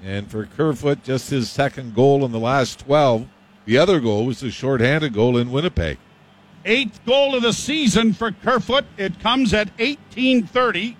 And 0.03 0.29
for 0.29 0.45
Kerfoot, 0.45 1.03
just 1.03 1.31
his 1.31 1.49
second 1.49 1.95
goal 1.95 2.23
in 2.23 2.31
the 2.31 2.39
last 2.39 2.81
12. 2.81 3.27
The 3.65 3.79
other 3.79 3.99
goal 3.99 4.27
was 4.27 4.43
a 4.43 4.51
shorthanded 4.51 5.11
goal 5.11 5.37
in 5.37 5.51
Winnipeg. 5.51 5.97
Eighth 6.67 7.05
goal 7.05 7.35
of 7.35 7.43
the 7.43 7.53
season 7.53 8.11
for 8.13 8.31
Kerfoot. 8.31 8.85
It 8.97 9.19
comes 9.19 9.53
at 9.53 9.67
1830. 9.77 10.97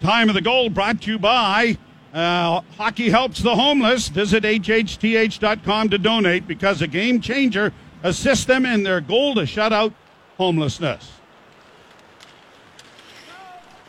Time 0.00 0.28
of 0.28 0.36
the 0.36 0.40
goal 0.40 0.70
brought 0.70 1.02
to 1.02 1.10
you 1.10 1.18
by 1.18 1.76
uh, 2.14 2.60
Hockey 2.76 3.10
Helps 3.10 3.42
the 3.42 3.56
Homeless. 3.56 4.08
Visit 4.08 4.44
hhth.com 4.44 5.88
to 5.88 5.98
donate 5.98 6.46
because 6.46 6.80
a 6.80 6.86
game 6.86 7.20
changer 7.20 7.72
assists 8.04 8.44
them 8.44 8.64
in 8.64 8.84
their 8.84 9.00
goal 9.00 9.34
to 9.34 9.44
shut 9.44 9.72
out 9.72 9.92
homelessness. 10.36 11.10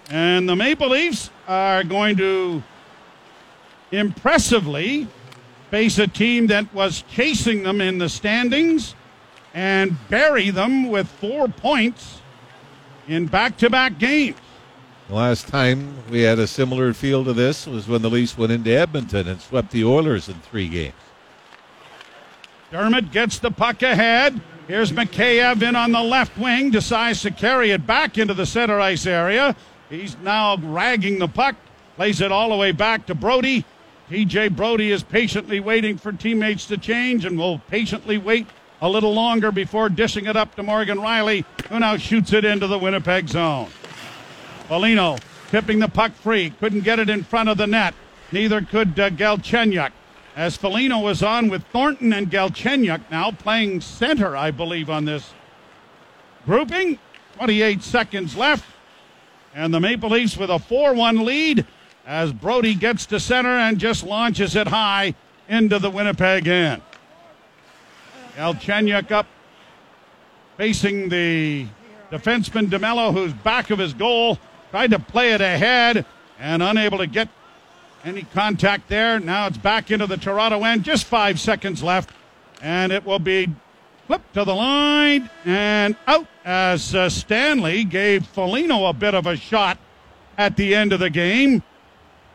And 0.09 0.49
the 0.49 0.55
Maple 0.55 0.89
Leafs 0.89 1.29
are 1.47 1.83
going 1.83 2.17
to 2.17 2.63
impressively 3.91 5.07
face 5.69 5.99
a 5.99 6.07
team 6.07 6.47
that 6.47 6.73
was 6.73 7.03
chasing 7.03 7.61
them 7.61 7.81
in 7.81 7.99
the 7.99 8.09
standings 8.09 8.95
and 9.53 9.97
bury 10.09 10.49
them 10.49 10.89
with 10.89 11.07
four 11.07 11.47
points 11.47 12.21
in 13.07 13.25
back 13.25 13.57
to 13.57 13.69
back 13.69 13.97
games. 13.97 14.37
The 15.07 15.15
last 15.15 15.47
time 15.47 15.95
we 16.09 16.21
had 16.21 16.37
a 16.37 16.45
similar 16.45 16.93
feel 16.93 17.25
to 17.25 17.33
this 17.33 17.65
was 17.65 17.87
when 17.87 18.03
the 18.03 18.09
Leafs 18.09 18.37
went 18.37 18.51
into 18.51 18.69
Edmonton 18.69 19.27
and 19.27 19.41
swept 19.41 19.71
the 19.71 19.83
Oilers 19.83 20.29
in 20.29 20.35
three 20.35 20.67
games. 20.67 20.93
Dermott 22.71 23.11
gets 23.11 23.39
the 23.39 23.49
puck 23.49 23.81
ahead. 23.81 24.39
Here's 24.67 24.91
Mikheyev 24.91 25.63
in 25.63 25.75
on 25.75 25.91
the 25.91 26.03
left 26.03 26.37
wing, 26.37 26.69
decides 26.69 27.23
to 27.23 27.31
carry 27.31 27.71
it 27.71 27.87
back 27.87 28.19
into 28.19 28.35
the 28.35 28.45
center 28.45 28.79
ice 28.79 29.07
area. 29.07 29.55
He's 29.89 30.15
now 30.19 30.57
ragging 30.57 31.17
the 31.17 31.27
puck, 31.27 31.55
plays 31.95 32.21
it 32.21 32.31
all 32.31 32.49
the 32.49 32.55
way 32.55 32.71
back 32.71 33.07
to 33.07 33.15
Brodie. 33.15 33.65
TJ 34.11 34.55
Brodie 34.55 34.91
is 34.91 35.01
patiently 35.01 35.59
waiting 35.59 35.97
for 35.97 36.11
teammates 36.11 36.67
to 36.67 36.77
change 36.77 37.25
and 37.25 37.37
will 37.37 37.57
patiently 37.57 38.19
wait 38.19 38.45
a 38.81 38.89
little 38.89 39.13
longer 39.13 39.51
before 39.51 39.89
dishing 39.89 40.25
it 40.25 40.35
up 40.35 40.55
to 40.55 40.63
Morgan 40.63 40.99
Rielly, 40.99 41.45
who 41.69 41.79
now 41.79 41.97
shoots 41.97 42.33
it 42.33 42.45
into 42.45 42.67
the 42.67 42.79
Winnipeg 42.79 43.27
zone. 43.27 43.67
Foligno 44.67 45.17
tipping 45.49 45.79
the 45.79 45.87
puck 45.87 46.13
free, 46.13 46.51
couldn't 46.59 46.81
get 46.81 46.99
it 46.99 47.09
in 47.09 47.23
front 47.23 47.49
of 47.49 47.57
the 47.57 47.67
net. 47.67 47.93
Neither 48.31 48.61
could 48.61 48.99
uh, 48.99 49.09
Galchenyuk. 49.09 49.91
As 50.35 50.55
Foligno 50.55 50.99
was 50.99 51.23
on 51.23 51.49
with 51.49 51.63
Thornton 51.65 52.13
and 52.13 52.29
Galchenyuk 52.29 53.01
now 53.09 53.31
playing 53.31 53.81
center, 53.81 54.37
I 54.37 54.51
believe, 54.51 54.89
on 54.89 55.05
this 55.05 55.33
grouping. 56.45 56.99
28 57.35 57.81
seconds 57.81 58.35
left. 58.35 58.65
And 59.55 59.73
the 59.73 59.79
Maple 59.79 60.09
Leafs 60.09 60.37
with 60.37 60.49
a 60.49 60.59
4 60.59 60.93
1 60.93 61.25
lead 61.25 61.65
as 62.05 62.31
Brodie 62.31 62.75
gets 62.75 63.05
to 63.07 63.19
center 63.19 63.49
and 63.49 63.79
just 63.79 64.03
launches 64.03 64.55
it 64.55 64.67
high 64.67 65.15
into 65.47 65.79
the 65.79 65.89
Winnipeg 65.89 66.47
end. 66.47 66.81
Galchenyuk 68.39 69.11
up 69.11 69.27
facing 70.55 71.09
the 71.09 71.67
defenseman 72.09 72.67
DeMelo, 72.67 73.11
who's 73.11 73.33
back 73.33 73.69
of 73.69 73.79
his 73.79 73.93
goal, 73.93 74.39
tried 74.71 74.91
to 74.91 74.99
play 74.99 75.33
it 75.33 75.41
ahead 75.41 76.05
and 76.39 76.63
unable 76.63 76.99
to 76.99 77.07
get 77.07 77.27
any 78.05 78.23
contact 78.23 78.87
there. 78.87 79.19
Now 79.19 79.47
it's 79.47 79.57
back 79.57 79.91
into 79.91 80.07
the 80.07 80.15
Toronto 80.15 80.63
end. 80.63 80.85
Just 80.85 81.03
five 81.03 81.37
seconds 81.37 81.83
left, 81.83 82.11
and 82.61 82.93
it 82.93 83.05
will 83.05 83.19
be 83.19 83.49
flipped 84.07 84.33
to 84.35 84.45
the 84.45 84.55
line 84.55 85.29
and 85.43 85.97
out 86.07 86.25
as 86.45 86.95
uh, 86.95 87.09
Stanley 87.09 87.83
gave 87.83 88.25
Foligno 88.25 88.85
a 88.85 88.93
bit 88.93 89.15
of 89.15 89.27
a 89.27 89.35
shot 89.35 89.77
at 90.37 90.55
the 90.55 90.73
end 90.73 90.93
of 90.93 91.01
the 91.01 91.09
game. 91.09 91.61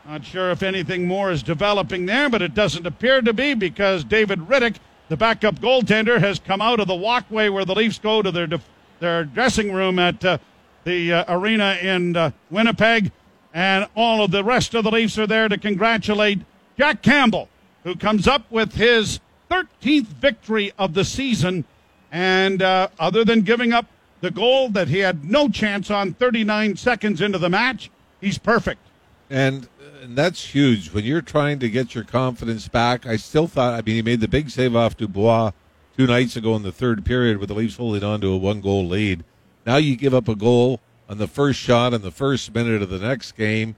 Not 0.07 0.23
sure 0.23 0.51
if 0.51 0.61
anything 0.61 1.07
more 1.07 1.31
is 1.31 1.41
developing 1.41 2.05
there, 2.05 2.29
but 2.29 2.43
it 2.43 2.53
doesn't 2.53 2.85
appear 2.85 3.23
to 3.23 3.33
be 3.33 3.55
because 3.55 4.03
David 4.03 4.41
Rittich, 4.41 4.75
the 5.09 5.17
backup 5.17 5.55
goaltender, 5.55 6.19
has 6.19 6.39
come 6.39 6.61
out 6.61 6.79
of 6.79 6.87
the 6.87 6.95
walkway 6.95 7.49
where 7.49 7.65
the 7.65 7.75
Leafs 7.75 7.99
go 7.99 8.21
to 8.21 8.31
their 8.31 8.47
def- 8.47 8.69
their 8.99 9.25
dressing 9.25 9.73
room 9.73 9.99
at 9.99 10.23
uh, 10.23 10.37
the 10.83 11.13
uh, 11.13 11.37
arena 11.37 11.77
in 11.81 12.15
uh, 12.15 12.31
Winnipeg, 12.49 13.11
and 13.53 13.87
all 13.95 14.23
of 14.23 14.31
the 14.31 14.43
rest 14.43 14.73
of 14.73 14.83
the 14.83 14.91
Leafs 14.91 15.17
are 15.17 15.27
there 15.27 15.49
to 15.49 15.57
congratulate 15.57 16.39
Jack 16.77 17.01
Campbell, 17.01 17.49
who 17.83 17.95
comes 17.95 18.27
up 18.27 18.49
with 18.51 18.75
his 18.75 19.19
13th 19.49 20.07
victory 20.07 20.71
of 20.77 20.93
the 20.93 21.05
season, 21.05 21.65
and 22.11 22.61
uh, 22.61 22.87
other 22.99 23.23
than 23.23 23.41
giving 23.41 23.73
up 23.73 23.85
the 24.21 24.31
goal 24.31 24.69
that 24.69 24.87
he 24.87 24.99
had 24.99 25.23
no 25.23 25.49
chance 25.49 25.91
on 25.91 26.13
39 26.13 26.77
seconds 26.77 27.21
into 27.21 27.37
the 27.37 27.49
match, 27.49 27.91
he's 28.21 28.37
perfect. 28.37 28.81
And 29.29 29.67
and 30.01 30.15
that's 30.15 30.43
huge 30.43 30.91
when 30.91 31.03
you're 31.05 31.21
trying 31.21 31.59
to 31.59 31.69
get 31.69 31.95
your 31.95 32.03
confidence 32.03 32.67
back. 32.67 33.05
I 33.05 33.15
still 33.17 33.47
thought, 33.47 33.73
I 33.73 33.81
mean, 33.81 33.95
he 33.95 34.01
made 34.01 34.19
the 34.19 34.27
big 34.27 34.49
save 34.49 34.75
off 34.75 34.97
Dubois 34.97 35.51
two 35.97 36.07
nights 36.07 36.35
ago 36.35 36.55
in 36.55 36.63
the 36.63 36.71
third 36.71 37.05
period 37.05 37.37
with 37.37 37.49
the 37.49 37.55
Leafs 37.55 37.77
holding 37.77 38.03
on 38.03 38.21
to 38.21 38.33
a 38.33 38.37
one 38.37 38.61
goal 38.61 38.85
lead. 38.87 39.23
Now 39.65 39.77
you 39.77 39.95
give 39.95 40.13
up 40.13 40.27
a 40.27 40.35
goal 40.35 40.79
on 41.09 41.17
the 41.17 41.27
first 41.27 41.59
shot 41.59 41.93
in 41.93 42.01
the 42.01 42.11
first 42.11 42.53
minute 42.53 42.81
of 42.81 42.89
the 42.89 42.99
next 42.99 43.33
game. 43.33 43.75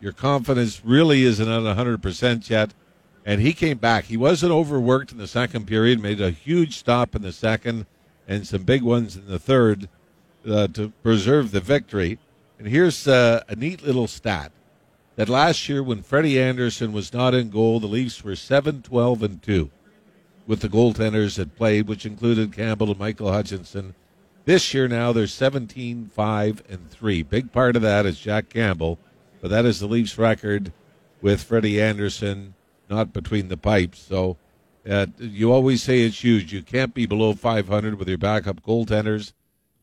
Your 0.00 0.12
confidence 0.12 0.82
really 0.84 1.24
isn't 1.24 1.48
at 1.48 1.76
100% 1.76 2.50
yet. 2.50 2.74
And 3.24 3.40
he 3.40 3.52
came 3.52 3.78
back. 3.78 4.04
He 4.04 4.16
wasn't 4.16 4.52
overworked 4.52 5.12
in 5.12 5.18
the 5.18 5.28
second 5.28 5.66
period, 5.66 6.00
made 6.00 6.20
a 6.20 6.30
huge 6.30 6.76
stop 6.76 7.14
in 7.14 7.22
the 7.22 7.32
second 7.32 7.86
and 8.26 8.46
some 8.46 8.64
big 8.64 8.82
ones 8.82 9.16
in 9.16 9.26
the 9.26 9.38
third 9.38 9.88
uh, 10.48 10.66
to 10.68 10.88
preserve 11.02 11.52
the 11.52 11.60
victory. 11.60 12.18
And 12.58 12.66
here's 12.66 13.06
uh, 13.06 13.42
a 13.48 13.54
neat 13.54 13.82
little 13.82 14.08
stat 14.08 14.52
that 15.16 15.28
last 15.28 15.68
year 15.68 15.82
when 15.82 16.02
Freddie 16.02 16.40
Andersen 16.40 16.92
was 16.92 17.12
not 17.12 17.34
in 17.34 17.50
goal, 17.50 17.80
the 17.80 17.86
Leafs 17.86 18.24
were 18.24 18.36
7 18.36 18.82
12 18.82 19.22
and 19.22 19.42
2 19.42 19.70
with 20.46 20.60
the 20.60 20.68
goaltenders 20.68 21.36
that 21.36 21.56
played, 21.56 21.86
which 21.86 22.06
included 22.06 22.52
Campbell 22.52 22.90
and 22.90 22.98
Michael 22.98 23.32
Hutchinson. 23.32 23.94
This 24.44 24.74
year 24.74 24.88
now 24.88 25.12
they're 25.12 25.26
17 25.26 26.06
5 26.06 26.62
and 26.68 26.90
3. 26.90 27.22
Big 27.22 27.52
part 27.52 27.76
of 27.76 27.82
that 27.82 28.06
is 28.06 28.18
Jack 28.18 28.48
Campbell, 28.48 28.98
but 29.40 29.50
that 29.50 29.64
is 29.64 29.80
the 29.80 29.86
Leafs 29.86 30.18
record 30.18 30.72
with 31.20 31.44
Freddie 31.44 31.80
Andersen 31.80 32.54
not 32.88 33.12
between 33.12 33.48
the 33.48 33.56
pipes. 33.56 34.00
So 34.00 34.36
uh, 34.88 35.06
you 35.18 35.52
always 35.52 35.82
say 35.82 36.00
it's 36.00 36.22
huge. 36.22 36.52
You 36.52 36.62
can't 36.62 36.92
be 36.92 37.06
below 37.06 37.34
500 37.34 37.98
with 37.98 38.08
your 38.08 38.18
backup 38.18 38.62
goaltenders. 38.62 39.32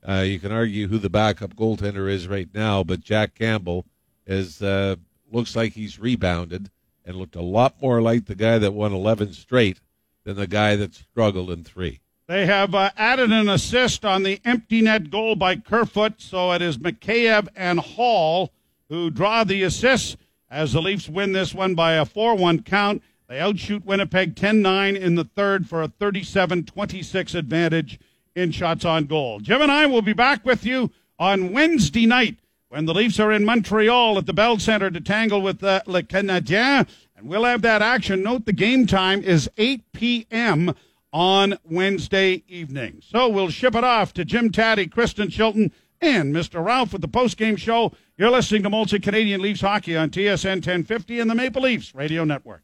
Uh, 0.08 0.24
you 0.26 0.40
can 0.40 0.52
argue 0.52 0.88
who 0.88 0.98
the 0.98 1.10
backup 1.10 1.56
goaltender 1.56 2.10
is 2.10 2.28
right 2.28 2.50
now, 2.54 2.84
but 2.84 3.02
Jack 3.02 3.36
Campbell 3.36 3.86
is 4.26 4.62
uh, 4.62 4.96
looks 5.32 5.56
like 5.56 5.74
he's 5.74 6.00
rebounded 6.00 6.70
and 7.06 7.16
looked 7.16 7.36
a 7.36 7.42
lot 7.42 7.82
more 7.82 8.02
like 8.02 8.26
the 8.26 8.36
guy 8.36 8.58
that 8.58 8.74
won 8.74 8.94
11 8.94 9.34
straight 9.34 9.82
than 10.24 10.36
the 10.36 10.48
guy 10.48 10.76
that 10.76 10.94
struggled 10.94 11.50
in 11.50 11.64
three. 11.64 12.00
They 12.28 12.46
have 12.46 12.76
uh, 12.76 12.92
added 12.96 13.32
an 13.32 13.50
assist 13.50 14.06
on 14.06 14.22
the 14.22 14.40
empty 14.46 14.82
net 14.82 15.10
goal 15.10 15.36
by 15.36 15.56
Kerfoot, 15.56 16.22
so 16.22 16.52
it 16.52 16.62
is 16.62 16.78
Mikheyev 16.78 17.48
and 17.56 17.80
Holl 17.80 18.52
who 18.90 19.10
draw 19.10 19.44
the 19.44 19.64
assists 19.64 20.18
as 20.50 20.74
the 20.74 20.82
Leafs 20.82 21.08
win 21.08 21.32
this 21.32 21.54
one 21.54 21.76
by 21.76 21.94
a 21.94 22.06
4 22.06 22.36
1 22.36 22.64
count. 22.64 23.02
They 23.28 23.40
outshoot 23.40 23.86
Winnipeg 23.86 24.36
10 24.36 24.62
9 24.62 24.96
in 24.96 25.16
the 25.16 25.24
third 25.24 25.68
for 25.68 25.82
a 25.82 25.88
37 25.88 26.66
26 26.66 27.36
advantage 27.36 28.00
in 28.36 28.52
shots 28.52 28.86
on 28.86 29.06
goal. 29.06 29.40
Jim 29.40 29.62
and 29.62 29.72
I 29.72 29.86
will 29.86 30.02
be 30.02 30.14
back 30.14 30.46
with 30.46 30.66
you 30.66 30.92
on 31.18 31.52
Wednesday 31.52 32.06
night 32.06 32.38
when 32.70 32.86
the 32.86 32.94
Leafs 32.94 33.20
are 33.20 33.32
in 33.32 33.44
Montreal 33.44 34.18
at 34.18 34.28
the 34.28 34.34
Bell 34.34 34.60
Center 34.60 34.92
to 34.92 35.02
tangle 35.02 35.42
with 35.42 35.64
uh, 35.64 35.82
Le 35.88 36.04
Canadien. 36.04 36.88
And 37.16 37.28
we'll 37.28 37.44
have 37.44 37.64
that 37.64 37.82
action. 37.82 38.24
Note 38.24 38.46
the 38.46 38.54
game 38.54 38.88
time 38.88 39.22
is 39.24 39.50
8 39.58 39.92
p.m. 39.92 40.74
on 41.12 41.58
Wednesday 41.64 42.44
evening. 42.48 43.02
So 43.04 43.28
we'll 43.28 43.50
ship 43.50 43.76
it 43.76 43.84
off 43.84 44.14
to 44.14 44.24
Jim 44.24 44.52
Tatti, 44.52 44.88
Kristen 44.88 45.30
Shilton, 45.30 45.72
and 46.00 46.34
Mr. 46.34 46.64
Ralph 46.64 46.94
with 46.94 47.02
the 47.02 47.08
post-game 47.08 47.58
show. 47.58 47.92
You're 48.18 48.30
listening 48.30 48.64
to 48.64 48.70
Molson 48.70 49.04
Canadian 49.04 49.42
Leafs 49.42 49.62
Hockey 49.62 49.98
on 49.98 50.12
TSN 50.12 50.58
1050 50.58 51.20
and 51.20 51.30
the 51.30 51.36
Maple 51.36 51.64
Leafs 51.64 51.94
Radio 51.94 52.24
Network. 52.24 52.64